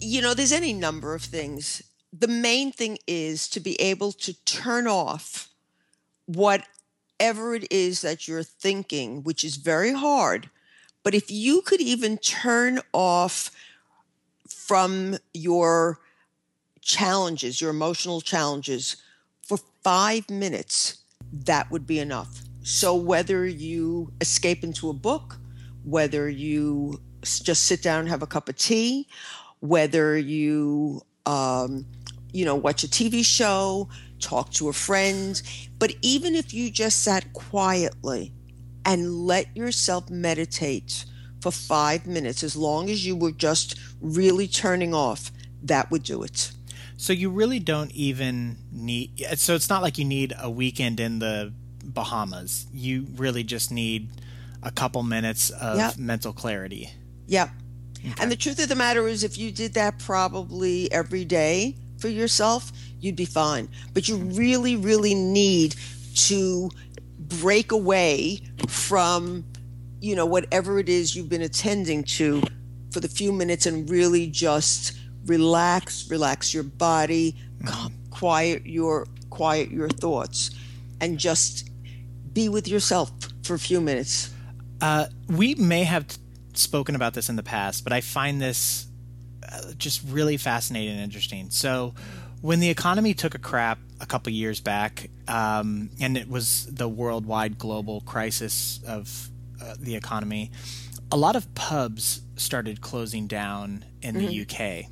you 0.00 0.22
know, 0.22 0.34
there's 0.34 0.52
any 0.52 0.72
number 0.72 1.14
of 1.14 1.22
things. 1.22 1.82
The 2.12 2.28
main 2.28 2.72
thing 2.72 2.98
is 3.06 3.48
to 3.50 3.60
be 3.60 3.80
able 3.80 4.12
to 4.12 4.32
turn 4.44 4.86
off 4.86 5.48
whatever 6.26 7.54
it 7.54 7.70
is 7.70 8.00
that 8.00 8.26
you're 8.26 8.42
thinking, 8.42 9.22
which 9.22 9.44
is 9.44 9.56
very 9.56 9.92
hard. 9.92 10.50
But 11.02 11.14
if 11.14 11.30
you 11.30 11.62
could 11.62 11.80
even 11.80 12.18
turn 12.18 12.80
off 12.92 13.50
from 14.70 15.16
your 15.34 15.98
challenges, 16.80 17.60
your 17.60 17.70
emotional 17.70 18.20
challenges, 18.20 18.98
for 19.42 19.58
five 19.82 20.30
minutes, 20.30 20.98
that 21.32 21.68
would 21.72 21.88
be 21.88 21.98
enough. 21.98 22.42
So 22.62 22.94
whether 22.94 23.44
you 23.44 24.12
escape 24.20 24.62
into 24.62 24.88
a 24.88 24.92
book, 24.92 25.40
whether 25.82 26.28
you 26.28 27.00
just 27.22 27.64
sit 27.64 27.82
down 27.82 27.98
and 28.02 28.08
have 28.10 28.22
a 28.22 28.28
cup 28.28 28.48
of 28.48 28.58
tea, 28.58 29.08
whether 29.58 30.16
you 30.16 31.02
um, 31.26 31.84
you 32.32 32.44
know 32.44 32.54
watch 32.54 32.84
a 32.84 32.88
TV 32.88 33.24
show, 33.24 33.88
talk 34.20 34.52
to 34.52 34.68
a 34.68 34.72
friend, 34.72 35.42
but 35.80 35.96
even 36.00 36.36
if 36.36 36.54
you 36.54 36.70
just 36.70 37.02
sat 37.02 37.32
quietly 37.32 38.32
and 38.84 39.26
let 39.26 39.56
yourself 39.56 40.08
meditate 40.10 41.06
for 41.40 41.50
five 41.50 42.06
minutes, 42.06 42.42
as 42.42 42.56
long 42.56 42.90
as 42.90 43.06
you 43.06 43.16
were 43.16 43.32
just 43.32 43.78
really 44.00 44.46
turning 44.46 44.94
off, 44.94 45.30
that 45.62 45.90
would 45.90 46.02
do 46.02 46.22
it. 46.22 46.52
So 46.96 47.12
you 47.12 47.30
really 47.30 47.58
don't 47.58 47.90
even 47.92 48.58
need. 48.70 49.24
So 49.36 49.54
it's 49.54 49.70
not 49.70 49.82
like 49.82 49.96
you 49.96 50.04
need 50.04 50.34
a 50.38 50.50
weekend 50.50 51.00
in 51.00 51.18
the 51.18 51.52
Bahamas. 51.82 52.66
You 52.72 53.06
really 53.16 53.42
just 53.42 53.70
need 53.70 54.10
a 54.62 54.70
couple 54.70 55.02
minutes 55.02 55.48
of 55.50 55.78
Yep. 55.78 55.96
mental 55.96 56.32
clarity. 56.34 56.90
Yep. 57.28 57.50
And 58.18 58.30
the 58.30 58.36
truth 58.36 58.62
of 58.62 58.68
the 58.68 58.74
matter 58.74 59.08
is, 59.08 59.24
if 59.24 59.38
you 59.38 59.50
did 59.50 59.74
that 59.74 59.98
probably 59.98 60.90
every 60.92 61.24
day 61.24 61.76
for 61.98 62.08
yourself, 62.08 62.72
you'd 63.00 63.16
be 63.16 63.24
fine. 63.24 63.68
But 63.94 64.08
you 64.08 64.16
really, 64.16 64.76
really 64.76 65.14
need 65.14 65.74
to 66.28 66.70
break 67.18 67.72
away 67.72 68.40
from, 68.68 69.44
you 70.00 70.16
know, 70.16 70.26
whatever 70.26 70.78
it 70.78 70.88
is 70.88 71.14
you've 71.14 71.28
been 71.28 71.42
attending 71.42 72.04
to 72.04 72.42
for 72.90 73.00
the 73.00 73.08
few 73.08 73.32
minutes 73.32 73.66
and 73.66 73.88
really 73.88 74.26
just 74.26 74.96
relax, 75.26 76.10
relax 76.10 76.52
your 76.52 76.62
body, 76.62 77.36
qu- 77.66 77.90
quiet 78.10 78.66
your 78.66 79.06
quiet 79.28 79.70
your 79.70 79.88
thoughts, 79.88 80.50
and 81.00 81.18
just 81.18 81.70
be 82.32 82.48
with 82.48 82.68
yourself 82.68 83.10
for 83.42 83.54
a 83.54 83.58
few 83.58 83.80
minutes. 83.80 84.32
Uh, 84.80 85.06
we 85.28 85.54
may 85.54 85.84
have 85.84 86.08
t- 86.08 86.16
spoken 86.54 86.94
about 86.94 87.14
this 87.14 87.28
in 87.28 87.36
the 87.36 87.42
past, 87.42 87.84
but 87.84 87.92
I 87.92 88.00
find 88.00 88.40
this 88.40 88.86
uh, 89.50 89.72
just 89.76 90.02
really 90.06 90.36
fascinating 90.36 90.94
and 90.94 91.00
interesting. 91.00 91.50
So, 91.50 91.94
when 92.40 92.60
the 92.60 92.70
economy 92.70 93.12
took 93.12 93.34
a 93.34 93.38
crap 93.38 93.78
a 94.00 94.06
couple 94.06 94.32
years 94.32 94.60
back, 94.60 95.10
um, 95.28 95.90
and 96.00 96.16
it 96.16 96.28
was 96.28 96.66
the 96.66 96.88
worldwide 96.88 97.58
global 97.58 98.00
crisis 98.00 98.80
of 98.86 99.29
uh, 99.60 99.74
the 99.78 99.96
economy, 99.96 100.50
a 101.12 101.16
lot 101.16 101.36
of 101.36 101.54
pubs 101.54 102.22
started 102.36 102.80
closing 102.80 103.26
down 103.26 103.84
in 104.02 104.14
the 104.14 104.40
UK, 104.42 104.90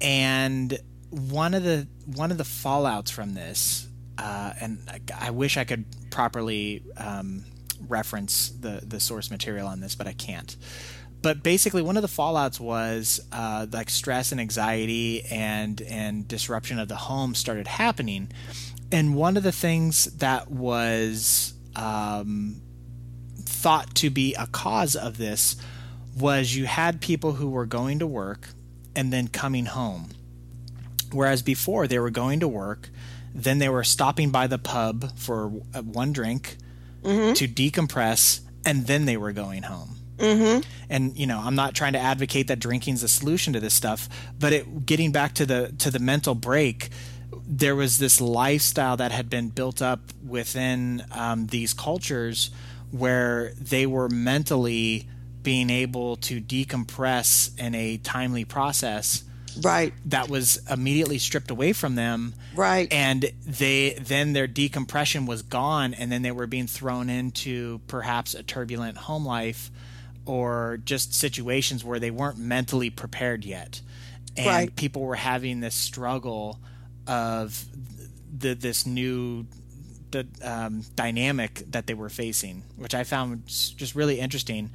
and 0.00 0.78
one 1.10 1.54
of 1.54 1.62
the 1.62 1.88
one 2.06 2.30
of 2.30 2.38
the 2.38 2.44
fallouts 2.44 3.10
from 3.10 3.34
this, 3.34 3.88
uh, 4.18 4.52
and 4.60 4.78
I, 4.88 5.28
I 5.28 5.30
wish 5.30 5.56
I 5.56 5.64
could 5.64 5.84
properly 6.10 6.84
um, 6.96 7.44
reference 7.86 8.50
the 8.50 8.82
the 8.86 9.00
source 9.00 9.30
material 9.30 9.66
on 9.66 9.80
this, 9.80 9.94
but 9.94 10.06
I 10.06 10.12
can't. 10.12 10.56
But 11.20 11.42
basically, 11.42 11.82
one 11.82 11.96
of 11.96 12.02
the 12.02 12.08
fallouts 12.08 12.60
was 12.60 13.20
uh, 13.32 13.66
like 13.72 13.90
stress 13.90 14.30
and 14.30 14.40
anxiety 14.40 15.24
and 15.24 15.80
and 15.82 16.28
disruption 16.28 16.78
of 16.78 16.88
the 16.88 16.96
home 16.96 17.34
started 17.34 17.66
happening, 17.66 18.30
and 18.92 19.16
one 19.16 19.36
of 19.36 19.42
the 19.42 19.52
things 19.52 20.04
that 20.18 20.50
was 20.50 21.54
um, 21.74 22.60
thought 23.62 23.94
to 23.96 24.10
be 24.10 24.34
a 24.34 24.46
cause 24.46 24.94
of 24.96 25.18
this 25.18 25.56
was 26.16 26.54
you 26.54 26.66
had 26.66 27.00
people 27.00 27.34
who 27.34 27.48
were 27.48 27.66
going 27.66 27.98
to 27.98 28.06
work 28.06 28.48
and 28.96 29.12
then 29.12 29.28
coming 29.28 29.66
home 29.66 30.10
Whereas 31.12 31.42
before 31.42 31.86
they 31.86 31.98
were 31.98 32.10
going 32.10 32.40
to 32.40 32.48
work, 32.48 32.90
then 33.34 33.58
they 33.58 33.68
were 33.68 33.84
stopping 33.84 34.30
by 34.30 34.46
the 34.46 34.58
pub 34.58 35.16
for 35.16 35.52
uh, 35.74 35.82
one 35.82 36.12
drink 36.12 36.56
Mm-hmm. 37.04 37.34
to 37.34 37.46
decompress, 37.46 38.40
and 38.66 38.88
then 38.88 39.04
they 39.04 39.16
were 39.16 39.30
going 39.30 39.62
home. 39.62 39.90
Mm-hmm. 40.16 40.68
And 40.90 41.16
you 41.16 41.28
know, 41.28 41.38
I'm 41.38 41.54
not 41.54 41.76
trying 41.76 41.92
to 41.92 41.98
advocate 42.00 42.48
that 42.48 42.58
drinking's 42.58 43.02
the 43.02 43.08
solution 43.08 43.52
to 43.52 43.60
this 43.60 43.72
stuff, 43.72 44.08
but 44.36 44.52
it 44.52 44.84
getting 44.84 45.12
back 45.12 45.34
to 45.34 45.46
the 45.46 45.72
to 45.78 45.92
the 45.92 46.00
mental 46.00 46.34
break, 46.34 46.88
there 47.46 47.76
was 47.76 47.98
this 47.98 48.20
lifestyle 48.20 48.96
that 48.96 49.12
had 49.12 49.30
been 49.30 49.48
built 49.50 49.80
up 49.80 50.00
within 50.26 51.04
um, 51.12 51.46
these 51.46 51.72
cultures 51.72 52.50
where 52.90 53.52
they 53.60 53.86
were 53.86 54.08
mentally 54.08 55.06
being 55.42 55.70
able 55.70 56.16
to 56.16 56.40
decompress 56.40 57.56
in 57.58 57.74
a 57.74 57.96
timely 57.98 58.44
process 58.44 59.24
Right. 59.60 59.92
that 60.06 60.28
was 60.28 60.60
immediately 60.70 61.18
stripped 61.18 61.50
away 61.50 61.72
from 61.72 61.94
them 61.94 62.34
Right. 62.54 62.92
and 62.92 63.30
they 63.46 63.94
then 64.00 64.32
their 64.32 64.46
decompression 64.46 65.26
was 65.26 65.42
gone 65.42 65.94
and 65.94 66.12
then 66.12 66.22
they 66.22 66.30
were 66.32 66.46
being 66.46 66.66
thrown 66.66 67.08
into 67.10 67.80
perhaps 67.86 68.34
a 68.34 68.42
turbulent 68.42 68.96
home 68.98 69.24
life 69.26 69.70
or 70.26 70.78
just 70.84 71.14
situations 71.14 71.84
where 71.84 71.98
they 71.98 72.10
weren't 72.10 72.38
mentally 72.38 72.90
prepared 72.90 73.44
yet 73.44 73.80
and 74.36 74.46
Right. 74.46 74.76
people 74.76 75.02
were 75.02 75.16
having 75.16 75.60
this 75.60 75.74
struggle 75.74 76.58
of 77.06 77.64
the 78.36 78.54
this 78.54 78.86
new 78.86 79.46
the 80.12 80.26
um, 80.42 80.82
dynamic 80.94 81.62
that 81.70 81.86
they 81.86 81.94
were 81.94 82.08
facing 82.08 82.62
which 82.76 82.94
i 82.94 83.04
found 83.04 83.46
just 83.46 83.94
really 83.94 84.18
interesting. 84.20 84.70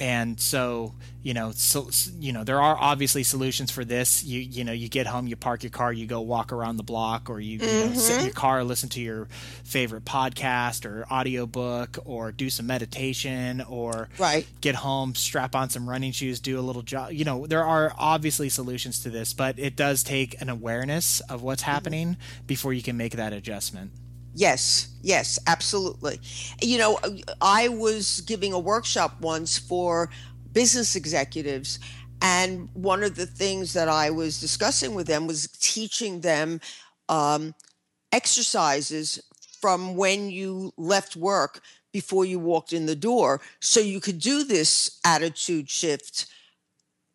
And 0.00 0.40
so 0.40 0.92
you 1.22 1.34
know 1.34 1.52
so 1.52 1.88
you 2.18 2.32
know 2.32 2.42
there 2.42 2.60
are 2.60 2.76
obviously 2.76 3.22
solutions 3.22 3.70
for 3.70 3.84
this. 3.84 4.24
You 4.24 4.40
you 4.40 4.64
know 4.64 4.72
you 4.72 4.88
get 4.88 5.06
home 5.06 5.28
you 5.28 5.36
park 5.36 5.62
your 5.62 5.70
car 5.70 5.92
you 5.92 6.06
go 6.08 6.20
walk 6.20 6.50
around 6.52 6.78
the 6.78 6.82
block 6.82 7.30
or 7.30 7.38
you, 7.38 7.58
you 7.60 7.66
know, 7.66 7.92
sit 7.94 8.18
in 8.18 8.24
your 8.24 8.34
car 8.34 8.64
listen 8.64 8.88
to 8.88 9.00
your 9.00 9.28
favorite 9.62 10.04
podcast 10.04 10.84
or 10.84 11.06
audiobook 11.12 11.98
or 12.04 12.32
do 12.32 12.50
some 12.50 12.66
meditation 12.66 13.60
or 13.68 14.08
Right. 14.18 14.48
get 14.60 14.74
home 14.74 15.14
strap 15.14 15.54
on 15.54 15.70
some 15.70 15.88
running 15.88 16.10
shoes 16.10 16.40
do 16.40 16.58
a 16.58 16.62
little 16.68 16.82
job 16.82 17.12
you 17.12 17.24
know 17.24 17.46
there 17.46 17.64
are 17.64 17.94
obviously 17.96 18.48
solutions 18.48 18.98
to 19.04 19.10
this 19.10 19.32
but 19.32 19.60
it 19.60 19.76
does 19.76 20.02
take 20.02 20.40
an 20.42 20.48
awareness 20.48 21.20
of 21.30 21.42
what's 21.44 21.62
happening 21.62 22.16
before 22.48 22.72
you 22.72 22.82
can 22.82 22.96
make 22.96 23.12
that 23.12 23.32
adjustment 23.32 23.92
Yes, 24.34 24.88
yes, 25.00 25.38
absolutely. 25.46 26.20
You 26.60 26.78
know, 26.78 26.98
I 27.40 27.68
was 27.68 28.20
giving 28.22 28.52
a 28.52 28.58
workshop 28.58 29.20
once 29.20 29.58
for 29.58 30.10
business 30.52 30.96
executives, 30.96 31.78
and 32.20 32.68
one 32.74 33.02
of 33.04 33.14
the 33.14 33.26
things 33.26 33.74
that 33.74 33.88
I 33.88 34.10
was 34.10 34.40
discussing 34.40 34.94
with 34.94 35.06
them 35.06 35.26
was 35.26 35.48
teaching 35.60 36.20
them 36.20 36.60
um, 37.08 37.54
exercises 38.12 39.20
from 39.60 39.96
when 39.96 40.30
you 40.30 40.72
left 40.76 41.16
work 41.16 41.60
before 41.92 42.24
you 42.24 42.38
walked 42.38 42.72
in 42.72 42.86
the 42.86 42.96
door. 42.96 43.40
So 43.60 43.80
you 43.80 44.00
could 44.00 44.18
do 44.20 44.44
this 44.44 45.00
attitude 45.04 45.70
shift 45.70 46.26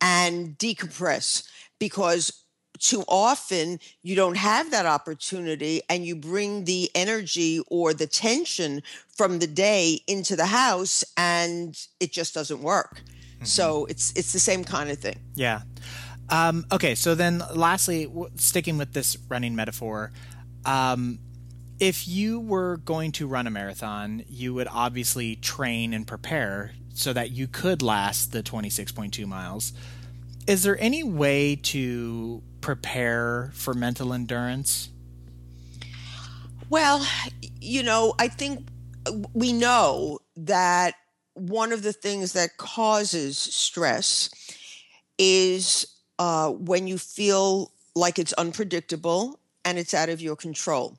and 0.00 0.58
decompress 0.58 1.44
because 1.78 2.32
too 2.80 3.04
often 3.06 3.78
you 4.02 4.16
don't 4.16 4.36
have 4.36 4.70
that 4.72 4.86
opportunity 4.86 5.80
and 5.88 6.04
you 6.04 6.16
bring 6.16 6.64
the 6.64 6.90
energy 6.94 7.60
or 7.68 7.94
the 7.94 8.06
tension 8.06 8.82
from 9.16 9.38
the 9.38 9.46
day 9.46 10.00
into 10.08 10.34
the 10.34 10.46
house 10.46 11.04
and 11.16 11.86
it 12.00 12.10
just 12.10 12.34
doesn't 12.34 12.62
work 12.62 13.02
so 13.42 13.86
it's 13.86 14.12
it's 14.16 14.32
the 14.32 14.40
same 14.40 14.64
kind 14.64 14.90
of 14.90 14.98
thing 14.98 15.18
Yeah. 15.34 15.62
Um, 16.30 16.64
okay. 16.70 16.94
So 16.94 17.14
then, 17.14 17.42
lastly, 17.54 18.06
w- 18.06 18.30
sticking 18.36 18.78
with 18.78 18.92
this 18.92 19.16
running 19.28 19.56
metaphor, 19.56 20.12
um, 20.64 21.18
if 21.80 22.06
you 22.06 22.38
were 22.38 22.76
going 22.78 23.12
to 23.12 23.26
run 23.26 23.46
a 23.46 23.50
marathon, 23.50 24.22
you 24.28 24.54
would 24.54 24.68
obviously 24.70 25.36
train 25.36 25.92
and 25.92 26.06
prepare 26.06 26.72
so 26.94 27.12
that 27.12 27.30
you 27.30 27.48
could 27.48 27.82
last 27.82 28.32
the 28.32 28.42
26.2 28.42 29.26
miles. 29.26 29.72
Is 30.46 30.62
there 30.62 30.78
any 30.80 31.02
way 31.02 31.56
to 31.56 32.42
prepare 32.60 33.50
for 33.54 33.74
mental 33.74 34.12
endurance? 34.12 34.90
Well, 36.68 37.06
you 37.60 37.82
know, 37.82 38.14
I 38.18 38.28
think 38.28 38.68
we 39.32 39.52
know 39.52 40.20
that 40.36 40.94
one 41.34 41.72
of 41.72 41.82
the 41.82 41.92
things 41.92 42.32
that 42.34 42.56
causes 42.56 43.38
stress 43.38 44.30
is 45.18 45.86
uh, 46.18 46.50
when 46.50 46.86
you 46.86 46.98
feel 46.98 47.72
like 47.94 48.18
it's 48.18 48.32
unpredictable 48.34 49.40
and 49.64 49.78
it's 49.78 49.94
out 49.94 50.08
of 50.08 50.20
your 50.20 50.36
control. 50.36 50.96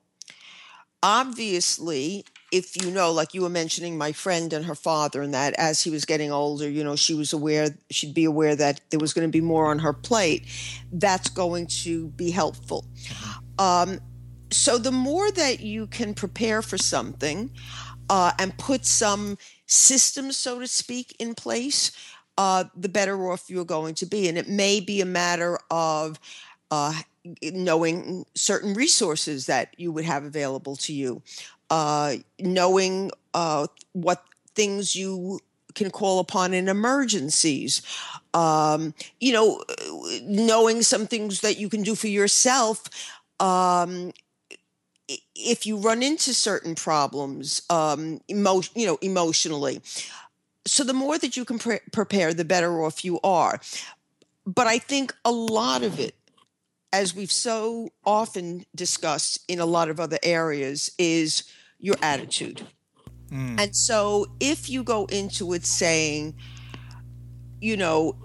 Obviously, 1.03 2.25
if 2.51 2.81
you 2.81 2.91
know, 2.91 3.11
like 3.11 3.33
you 3.33 3.41
were 3.41 3.49
mentioning 3.49 3.97
my 3.97 4.11
friend 4.11 4.51
and 4.53 4.65
her 4.65 4.75
father, 4.75 5.21
and 5.21 5.33
that 5.33 5.53
as 5.57 5.81
he 5.81 5.89
was 5.89 6.05
getting 6.05 6.31
older, 6.31 6.69
you 6.69 6.83
know, 6.83 6.95
she 6.95 7.13
was 7.13 7.33
aware, 7.33 7.69
she'd 7.89 8.13
be 8.13 8.25
aware 8.25 8.55
that 8.55 8.81
there 8.89 8.99
was 8.99 9.13
going 9.13 9.27
to 9.27 9.31
be 9.31 9.41
more 9.41 9.67
on 9.67 9.79
her 9.79 9.93
plate, 9.93 10.45
that's 10.91 11.29
going 11.29 11.67
to 11.67 12.07
be 12.09 12.31
helpful. 12.31 12.85
Um, 13.57 13.99
so 14.51 14.77
the 14.77 14.91
more 14.91 15.31
that 15.31 15.61
you 15.61 15.87
can 15.87 16.13
prepare 16.13 16.61
for 16.61 16.77
something 16.77 17.51
uh, 18.09 18.33
and 18.37 18.57
put 18.57 18.85
some 18.85 19.37
systems, 19.65 20.35
so 20.35 20.59
to 20.59 20.67
speak, 20.67 21.15
in 21.19 21.33
place, 21.33 21.93
uh, 22.37 22.65
the 22.75 22.89
better 22.89 23.31
off 23.31 23.49
you're 23.49 23.63
going 23.63 23.95
to 23.95 24.05
be. 24.05 24.27
And 24.27 24.37
it 24.37 24.49
may 24.49 24.81
be 24.81 24.99
a 24.99 25.05
matter 25.05 25.57
of 25.69 26.19
uh, 26.69 26.93
knowing 27.43 28.25
certain 28.35 28.73
resources 28.73 29.45
that 29.45 29.73
you 29.77 29.91
would 29.91 30.05
have 30.05 30.23
available 30.23 30.75
to 30.77 30.93
you, 30.93 31.21
uh, 31.71 32.17
knowing 32.39 33.09
uh, 33.33 33.65
what 33.93 34.23
things 34.53 34.95
you 34.95 35.39
can 35.73 35.89
call 35.89 36.19
upon 36.19 36.53
in 36.53 36.67
emergencies. 36.67 37.81
Um, 38.33 38.93
you 39.19 39.33
know, 39.33 39.63
knowing 40.23 40.83
some 40.83 41.07
things 41.07 41.41
that 41.41 41.57
you 41.57 41.69
can 41.69 41.81
do 41.81 41.95
for 41.95 42.07
yourself. 42.07 42.83
Um, 43.39 44.11
if 45.35 45.65
you 45.65 45.77
run 45.77 46.03
into 46.03 46.33
certain 46.33 46.75
problems, 46.75 47.63
um, 47.69 48.21
emo- 48.29 48.61
you 48.75 48.85
know, 48.85 48.97
emotionally, 49.01 49.81
so 50.65 50.83
the 50.83 50.93
more 50.93 51.17
that 51.17 51.35
you 51.35 51.45
can 51.45 51.57
pre- 51.57 51.79
prepare, 51.91 52.33
the 52.33 52.45
better 52.45 52.83
off 52.83 53.03
you 53.03 53.19
are. 53.23 53.59
But 54.45 54.67
I 54.67 54.77
think 54.77 55.15
a 55.25 55.31
lot 55.31 55.83
of 55.83 55.99
it, 55.99 56.15
as 56.93 57.15
we've 57.15 57.31
so 57.31 57.89
often 58.05 58.65
discussed 58.75 59.39
in 59.47 59.59
a 59.59 59.65
lot 59.65 59.89
of 59.89 59.99
other 59.99 60.19
areas, 60.21 60.91
is 60.97 61.43
your 61.81 61.95
attitude. 62.01 62.65
And 63.59 63.75
so 63.75 64.27
if 64.39 64.69
you 64.69 64.83
go 64.83 65.05
into 65.05 65.53
it 65.53 65.65
saying, 65.65 66.35
you 67.59 67.77
know, 67.77 68.15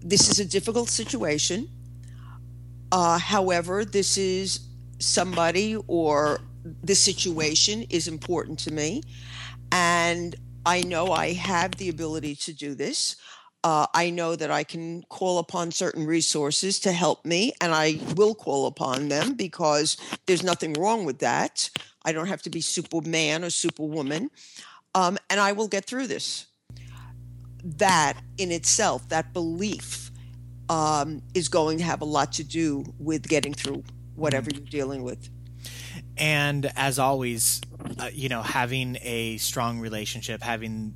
this 0.00 0.28
is 0.30 0.38
a 0.38 0.44
difficult 0.44 0.88
situation, 0.88 1.68
uh, 2.92 3.18
however, 3.18 3.84
this 3.84 4.16
is 4.16 4.60
somebody 4.98 5.76
or 5.86 6.40
this 6.82 7.00
situation 7.00 7.84
is 7.90 8.08
important 8.08 8.58
to 8.60 8.72
me. 8.72 9.02
And 9.72 10.34
I 10.64 10.82
know 10.82 11.12
I 11.12 11.32
have 11.32 11.72
the 11.76 11.88
ability 11.88 12.34
to 12.36 12.52
do 12.52 12.74
this. 12.74 13.16
Uh, 13.64 13.86
I 13.94 14.10
know 14.10 14.36
that 14.36 14.50
I 14.50 14.62
can 14.62 15.02
call 15.08 15.38
upon 15.38 15.72
certain 15.72 16.06
resources 16.06 16.78
to 16.80 16.92
help 16.92 17.24
me, 17.24 17.52
and 17.60 17.74
I 17.74 17.98
will 18.14 18.34
call 18.34 18.66
upon 18.66 19.08
them 19.08 19.34
because 19.34 19.96
there's 20.26 20.44
nothing 20.44 20.74
wrong 20.74 21.04
with 21.04 21.18
that. 21.18 21.68
I 22.04 22.12
don't 22.12 22.28
have 22.28 22.42
to 22.42 22.50
be 22.50 22.60
Superman 22.60 23.42
or 23.42 23.50
Superwoman, 23.50 24.30
um, 24.94 25.18
and 25.28 25.40
I 25.40 25.52
will 25.52 25.68
get 25.68 25.84
through 25.84 26.06
this. 26.06 26.46
That 27.64 28.14
in 28.38 28.52
itself, 28.52 29.08
that 29.08 29.32
belief, 29.32 30.12
um, 30.68 31.22
is 31.34 31.48
going 31.48 31.78
to 31.78 31.84
have 31.84 32.00
a 32.00 32.04
lot 32.04 32.32
to 32.34 32.44
do 32.44 32.84
with 32.98 33.26
getting 33.28 33.54
through 33.54 33.82
whatever 34.14 34.48
you're 34.52 34.64
dealing 34.64 35.02
with. 35.02 35.28
and 36.16 36.70
as 36.76 36.98
always 36.98 37.60
uh, 37.98 38.08
you 38.12 38.28
know 38.28 38.42
having 38.42 38.96
a 39.02 39.36
strong 39.38 39.78
relationship 39.80 40.42
having 40.42 40.94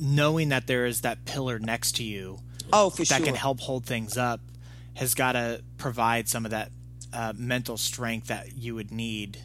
knowing 0.00 0.48
that 0.50 0.66
there 0.66 0.86
is 0.86 1.00
that 1.02 1.24
pillar 1.24 1.58
next 1.58 1.96
to 1.96 2.02
you 2.04 2.38
Oh, 2.72 2.90
for 2.90 3.04
that 3.04 3.18
sure. 3.18 3.26
can 3.26 3.34
help 3.34 3.60
hold 3.60 3.84
things 3.86 4.16
up 4.16 4.40
has 4.94 5.14
got 5.14 5.32
to 5.32 5.62
provide 5.78 6.28
some 6.28 6.44
of 6.44 6.50
that 6.52 6.70
uh, 7.12 7.32
mental 7.36 7.76
strength 7.76 8.26
that 8.28 8.56
you 8.56 8.74
would 8.74 8.90
need 8.90 9.38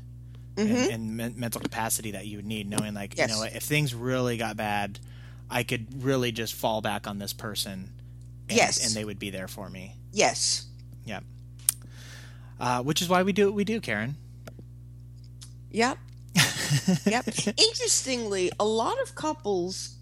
and, 0.58 0.70
and 0.70 1.18
men- 1.18 1.34
mental 1.38 1.62
capacity 1.62 2.12
that 2.12 2.26
you 2.26 2.38
would 2.38 2.46
need 2.46 2.70
knowing 2.70 2.94
like 2.94 3.16
Yes. 3.18 3.30
you 3.30 3.36
know 3.36 3.44
if 3.44 3.64
things 3.64 3.94
really 3.96 4.38
got 4.38 4.58
bad 4.58 5.00
i 5.50 5.64
could 5.64 6.04
really 6.04 6.32
just 6.32 6.54
fall 6.54 6.82
back 6.82 7.08
on 7.08 7.20
this 7.20 7.32
person 7.34 7.92
and, 8.50 8.58
Yes. 8.58 8.86
and 8.86 8.96
they 8.96 9.06
would 9.06 9.20
be 9.20 9.30
there 9.30 9.48
for 9.48 9.70
me 9.70 9.96
Yes. 10.12 10.66
yeah 11.06 11.20
uh, 12.60 12.82
which 12.84 13.02
is 13.02 13.08
why 13.10 13.24
we 13.24 13.32
do 13.34 13.46
what 13.46 13.56
we 13.56 13.64
do 13.64 13.80
karen 13.80 14.16
Yep. 15.74 15.98
yep. 17.06 17.26
Interestingly, 17.58 18.52
a 18.60 18.66
lot 18.66 19.02
of 19.02 19.16
couples 19.16 19.96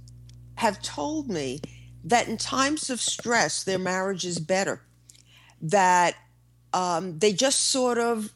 have 0.59 0.81
told 0.81 1.29
me 1.29 1.61
that 2.03 2.27
in 2.27 2.37
times 2.37 2.89
of 2.89 3.01
stress, 3.01 3.63
their 3.63 3.79
marriage 3.79 4.25
is 4.25 4.39
better. 4.39 4.81
That 5.61 6.15
um, 6.73 7.19
they 7.19 7.33
just 7.33 7.69
sort 7.71 7.97
of, 7.97 8.31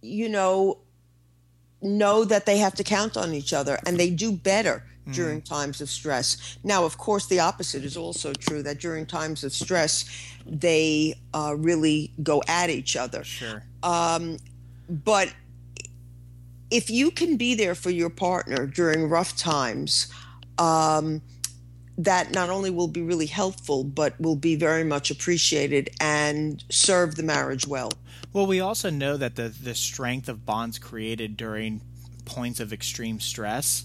you 0.00 0.28
know, 0.28 0.78
know 1.82 2.24
that 2.24 2.46
they 2.46 2.58
have 2.58 2.74
to 2.76 2.84
count 2.84 3.16
on 3.16 3.34
each 3.34 3.52
other 3.52 3.78
and 3.86 3.98
they 3.98 4.10
do 4.10 4.32
better 4.32 4.84
during 5.10 5.42
times 5.42 5.80
of 5.80 5.90
stress. 5.90 6.58
Now, 6.62 6.84
of 6.84 6.96
course, 6.96 7.26
the 7.26 7.40
opposite 7.40 7.84
is 7.84 7.96
also 7.96 8.32
true 8.32 8.62
that 8.62 8.78
during 8.78 9.04
times 9.04 9.42
of 9.42 9.52
stress, 9.52 10.04
they 10.46 11.16
uh, 11.34 11.56
really 11.58 12.12
go 12.22 12.40
at 12.46 12.70
each 12.70 12.96
other. 12.96 13.24
Sure. 13.24 13.64
But 14.88 15.34
if 16.70 16.88
you 16.88 17.10
can 17.10 17.36
be 17.36 17.54
there 17.54 17.74
for 17.74 17.90
your 17.90 18.10
partner 18.10 18.66
during 18.66 19.08
rough 19.08 19.36
times, 19.36 20.06
um, 20.58 21.20
that 21.98 22.32
not 22.32 22.48
only 22.50 22.70
will 22.70 22.88
be 22.88 23.02
really 23.02 23.26
helpful, 23.26 23.84
but 23.84 24.18
will 24.20 24.36
be 24.36 24.56
very 24.56 24.84
much 24.84 25.10
appreciated 25.10 25.90
and 26.00 26.64
serve 26.70 27.16
the 27.16 27.22
marriage 27.22 27.66
well. 27.66 27.90
Well, 28.32 28.46
we 28.46 28.60
also 28.60 28.90
know 28.90 29.16
that 29.16 29.36
the 29.36 29.48
the 29.48 29.74
strength 29.74 30.28
of 30.28 30.46
bonds 30.46 30.78
created 30.78 31.36
during 31.36 31.82
points 32.24 32.60
of 32.60 32.72
extreme 32.72 33.20
stress 33.20 33.84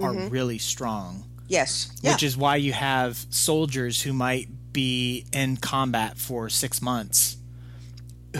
are 0.00 0.12
mm-hmm. 0.12 0.28
really 0.28 0.58
strong. 0.58 1.24
Yes. 1.48 1.90
Yeah. 2.02 2.12
Which 2.12 2.22
is 2.22 2.36
why 2.36 2.56
you 2.56 2.72
have 2.72 3.16
soldiers 3.30 4.02
who 4.02 4.12
might 4.12 4.48
be 4.72 5.24
in 5.32 5.56
combat 5.56 6.18
for 6.18 6.48
six 6.48 6.80
months 6.82 7.38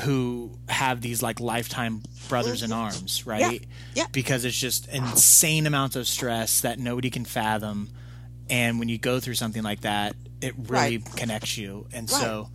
who 0.05 0.53
have 0.69 1.01
these 1.01 1.23
like 1.23 1.41
lifetime 1.41 2.03
brothers 2.29 2.63
in 2.63 2.71
mm-hmm. 2.71 2.81
arms, 2.81 3.27
right? 3.27 3.63
Yeah. 3.63 3.69
Yeah. 3.95 4.07
Because 4.13 4.45
it's 4.45 4.59
just 4.59 4.87
insane 4.89 5.67
amounts 5.67 5.97
of 5.97 6.07
stress 6.07 6.61
that 6.61 6.79
nobody 6.79 7.11
can 7.11 7.25
fathom. 7.25 7.89
And 8.51 8.79
when 8.79 8.89
you 8.89 8.99
go 8.99 9.21
through 9.21 9.35
something 9.35 9.63
like 9.63 9.83
that, 9.83 10.17
it 10.41 10.55
really 10.57 10.99
Right. 10.99 11.17
connects 11.17 11.59
you. 11.59 11.87
And 11.93 12.11
Right. 12.11 12.21
so 12.21 12.51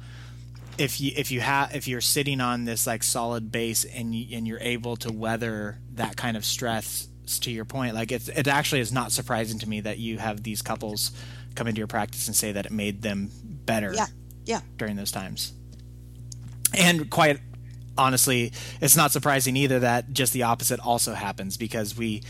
if 0.77 0.99
you 0.99 1.12
if 1.15 1.29
you 1.32 1.39
have 1.39 1.75
if 1.75 1.88
you're 1.88 2.01
sitting 2.01 2.41
on 2.41 2.65
this 2.65 2.88
like 2.88 3.03
solid 3.03 3.51
base 3.51 3.86
and 3.86 4.15
you, 4.15 4.36
and 4.38 4.47
you're 4.47 4.60
able 4.60 4.95
to 4.97 5.12
weather 5.12 5.77
that 5.93 6.15
kind 6.17 6.36
of 6.36 6.43
stress 6.43 7.08
to 7.41 7.51
your 7.51 7.63
point 7.63 7.93
like 7.93 8.12
it's 8.12 8.27
it 8.27 8.47
actually 8.47 8.82
is 8.82 8.91
not 8.91 9.12
surprising 9.12 9.60
to 9.60 9.69
me 9.69 9.82
that 9.82 9.99
you 9.99 10.17
have 10.17 10.41
these 10.41 10.63
couples 10.63 11.12
come 11.56 11.67
into 11.67 11.77
your 11.77 11.88
practice 11.88 12.25
and 12.27 12.36
say 12.36 12.51
that 12.51 12.65
it 12.65 12.71
made 12.71 13.03
them 13.03 13.29
better 13.65 13.93
yeah. 13.93 14.08
Yeah. 14.45 14.62
during 14.77 14.95
those 14.95 15.12
times 15.12 15.53
and 16.73 17.10
quite 17.10 17.39
honestly 17.97 18.51
it's 18.82 18.95
not 18.97 19.12
surprising 19.12 19.56
either 19.56 19.79
that 19.79 20.12
just 20.12 20.34
the 20.34 20.43
opposite 20.43 20.79
also 20.79 21.13
happens 21.13 21.56
because 21.56 21.95
we 21.95 22.23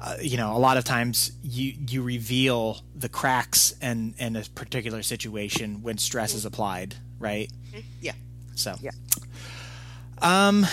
uh, 0.00 0.16
you 0.20 0.36
know 0.36 0.56
a 0.56 0.58
lot 0.58 0.76
of 0.76 0.84
times 0.84 1.32
you 1.42 1.74
you 1.88 2.02
reveal 2.02 2.82
the 2.94 3.08
cracks 3.08 3.74
in 3.80 4.14
in 4.18 4.36
a 4.36 4.42
particular 4.54 5.02
situation 5.02 5.82
when 5.82 5.98
stress 5.98 6.34
is 6.34 6.44
applied 6.44 6.94
right 7.18 7.50
Yeah. 8.00 8.12
so 8.54 8.74
Yeah. 8.80 8.90
um 10.18 10.66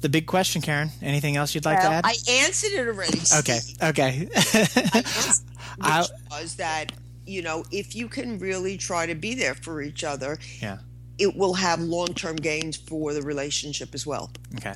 the 0.00 0.08
big 0.08 0.26
question 0.26 0.60
karen 0.62 0.90
anything 1.02 1.36
else 1.36 1.54
you'd 1.54 1.64
like 1.64 1.80
to 1.80 1.86
add 1.86 2.04
I 2.06 2.14
answered 2.28 2.72
it 2.72 2.86
already. 2.86 3.18
okay 3.38 3.58
Steve. 3.58 3.82
okay 3.82 4.28
I- 5.80 6.00
Which 6.02 6.10
was 6.30 6.54
that, 6.56 6.92
you 7.26 7.42
know, 7.42 7.64
if 7.72 7.96
you 7.96 8.06
can 8.08 8.38
really 8.38 8.76
try 8.76 9.06
to 9.06 9.14
be 9.16 9.34
there 9.34 9.54
for 9.54 9.82
each 9.82 10.04
other, 10.04 10.38
yeah 10.60 10.78
it 11.18 11.36
will 11.36 11.54
have 11.54 11.80
long 11.80 12.08
term 12.08 12.36
gains 12.36 12.76
for 12.76 13.12
the 13.12 13.22
relationship 13.22 13.94
as 13.94 14.06
well. 14.06 14.30
Okay. 14.56 14.74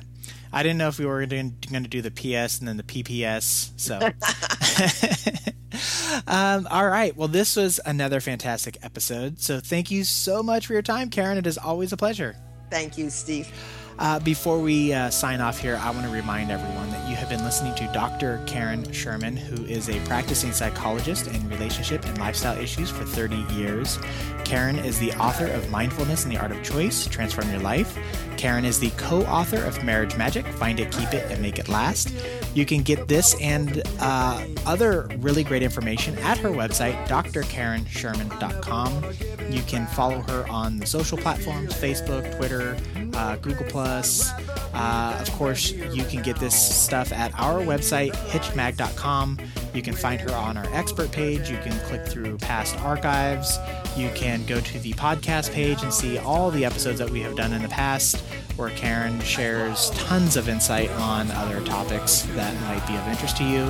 I 0.51 0.63
didn't 0.63 0.79
know 0.79 0.87
if 0.87 0.97
we 0.97 1.05
were 1.05 1.25
going 1.25 1.55
to 1.61 1.79
do 1.81 2.01
the 2.01 2.11
PS 2.11 2.59
and 2.59 2.67
then 2.67 2.77
the 2.77 2.83
PPS. 2.83 3.71
So, 3.77 3.97
um, 6.27 6.67
all 6.71 6.87
right. 6.87 7.15
Well, 7.15 7.27
this 7.27 7.55
was 7.55 7.79
another 7.85 8.19
fantastic 8.19 8.77
episode. 8.81 9.39
So, 9.39 9.59
thank 9.59 9.91
you 9.91 10.03
so 10.03 10.41
much 10.41 10.65
for 10.65 10.73
your 10.73 10.81
time, 10.81 11.09
Karen. 11.09 11.37
It 11.37 11.45
is 11.45 11.57
always 11.57 11.93
a 11.93 11.97
pleasure. 11.97 12.35
Thank 12.71 12.97
you, 12.97 13.09
Steve. 13.09 13.51
Uh, 13.99 14.17
before 14.19 14.59
we 14.59 14.93
uh, 14.93 15.09
sign 15.09 15.41
off 15.41 15.59
here, 15.59 15.77
I 15.81 15.91
want 15.91 16.05
to 16.05 16.11
remind 16.11 16.51
everyone 16.51 16.89
that 16.91 17.09
you 17.09 17.17
have 17.17 17.27
been 17.27 17.43
listening 17.43 17.75
to 17.75 17.85
Dr. 17.91 18.41
Karen 18.47 18.89
Sherman, 18.93 19.35
who 19.35 19.65
is 19.65 19.89
a 19.89 19.99
practicing 20.05 20.53
psychologist 20.53 21.27
in 21.27 21.49
relationship 21.49 22.05
and 22.05 22.17
lifestyle 22.17 22.57
issues 22.57 22.89
for 22.89 23.03
30 23.03 23.35
years. 23.53 23.99
Karen 24.45 24.79
is 24.79 24.97
the 24.99 25.11
author 25.13 25.47
of 25.47 25.69
Mindfulness 25.69 26.23
and 26.23 26.33
the 26.33 26.39
Art 26.39 26.51
of 26.51 26.63
Choice 26.63 27.07
Transform 27.07 27.49
Your 27.49 27.59
Life. 27.59 27.99
Karen 28.37 28.63
is 28.63 28.79
the 28.79 28.89
co 28.91 29.23
author 29.23 29.61
of 29.65 29.83
Marriage 29.83 30.15
Magic 30.15 30.47
Find 30.47 30.79
It, 30.79 30.93
Keep 30.93 31.13
It, 31.13 31.29
and 31.29 31.41
Make 31.41 31.59
It 31.59 31.67
Last. 31.67 32.13
You 32.55 32.65
can 32.65 32.83
get 32.83 33.09
this 33.09 33.35
and 33.41 33.83
uh, 33.99 34.41
other 34.65 35.09
really 35.17 35.43
great 35.43 35.61
information 35.61 36.17
at 36.19 36.37
her 36.37 36.49
website, 36.49 37.05
drkarensherman.com. 37.07 39.03
You 39.51 39.61
can 39.63 39.85
follow 39.87 40.21
her 40.21 40.47
on 40.49 40.77
the 40.77 40.85
social 40.85 41.17
platforms 41.17 41.73
Facebook, 41.73 42.33
Twitter, 42.37 42.77
uh, 43.13 43.35
Google. 43.37 43.65
Plus. 43.69 44.29
Uh, 44.73 45.17
of 45.19 45.31
course, 45.31 45.71
you 45.71 46.03
can 46.05 46.21
get 46.21 46.37
this 46.37 46.55
stuff 46.55 47.11
at 47.11 47.37
our 47.39 47.59
website, 47.59 48.11
hitchedmag.com. 48.29 49.39
You 49.73 49.81
can 49.81 49.93
find 49.93 50.21
her 50.21 50.31
on 50.31 50.57
our 50.57 50.65
expert 50.73 51.11
page. 51.11 51.49
You 51.49 51.57
can 51.57 51.77
click 51.87 52.05
through 52.05 52.37
past 52.37 52.77
archives. 52.79 53.57
You 53.95 54.09
can 54.15 54.45
go 54.45 54.59
to 54.59 54.79
the 54.79 54.93
podcast 54.93 55.51
page 55.51 55.83
and 55.83 55.93
see 55.93 56.17
all 56.17 56.51
the 56.51 56.65
episodes 56.65 56.99
that 56.99 57.09
we 57.09 57.21
have 57.21 57.35
done 57.35 57.53
in 57.53 57.61
the 57.61 57.69
past, 57.69 58.17
where 58.55 58.69
Karen 58.71 59.19
shares 59.21 59.89
tons 59.91 60.37
of 60.37 60.49
insight 60.49 60.89
on 60.91 61.29
other 61.31 61.61
topics 61.61 62.21
that 62.33 62.53
might 62.61 62.85
be 62.87 62.95
of 62.95 63.07
interest 63.07 63.37
to 63.37 63.43
you. 63.43 63.69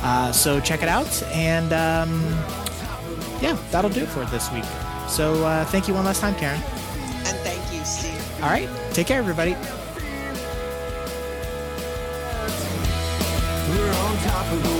Uh, 0.00 0.32
so 0.32 0.60
check 0.60 0.82
it 0.82 0.88
out. 0.88 1.22
And 1.32 1.72
um, 1.72 2.20
yeah, 3.40 3.58
that'll 3.70 3.90
do 3.90 4.02
it 4.02 4.08
for 4.08 4.24
this 4.26 4.50
week. 4.52 4.64
So 5.08 5.44
uh, 5.44 5.64
thank 5.66 5.88
you 5.88 5.94
one 5.94 6.04
last 6.04 6.20
time, 6.20 6.34
Karen. 6.34 6.60
All 8.40 8.50
right. 8.50 8.68
Take 8.92 9.08
care, 9.08 9.18
everybody. 9.18 9.52
We're 13.68 13.92
on 13.92 14.16
top 14.18 14.52
of 14.52 14.62
the 14.62 14.77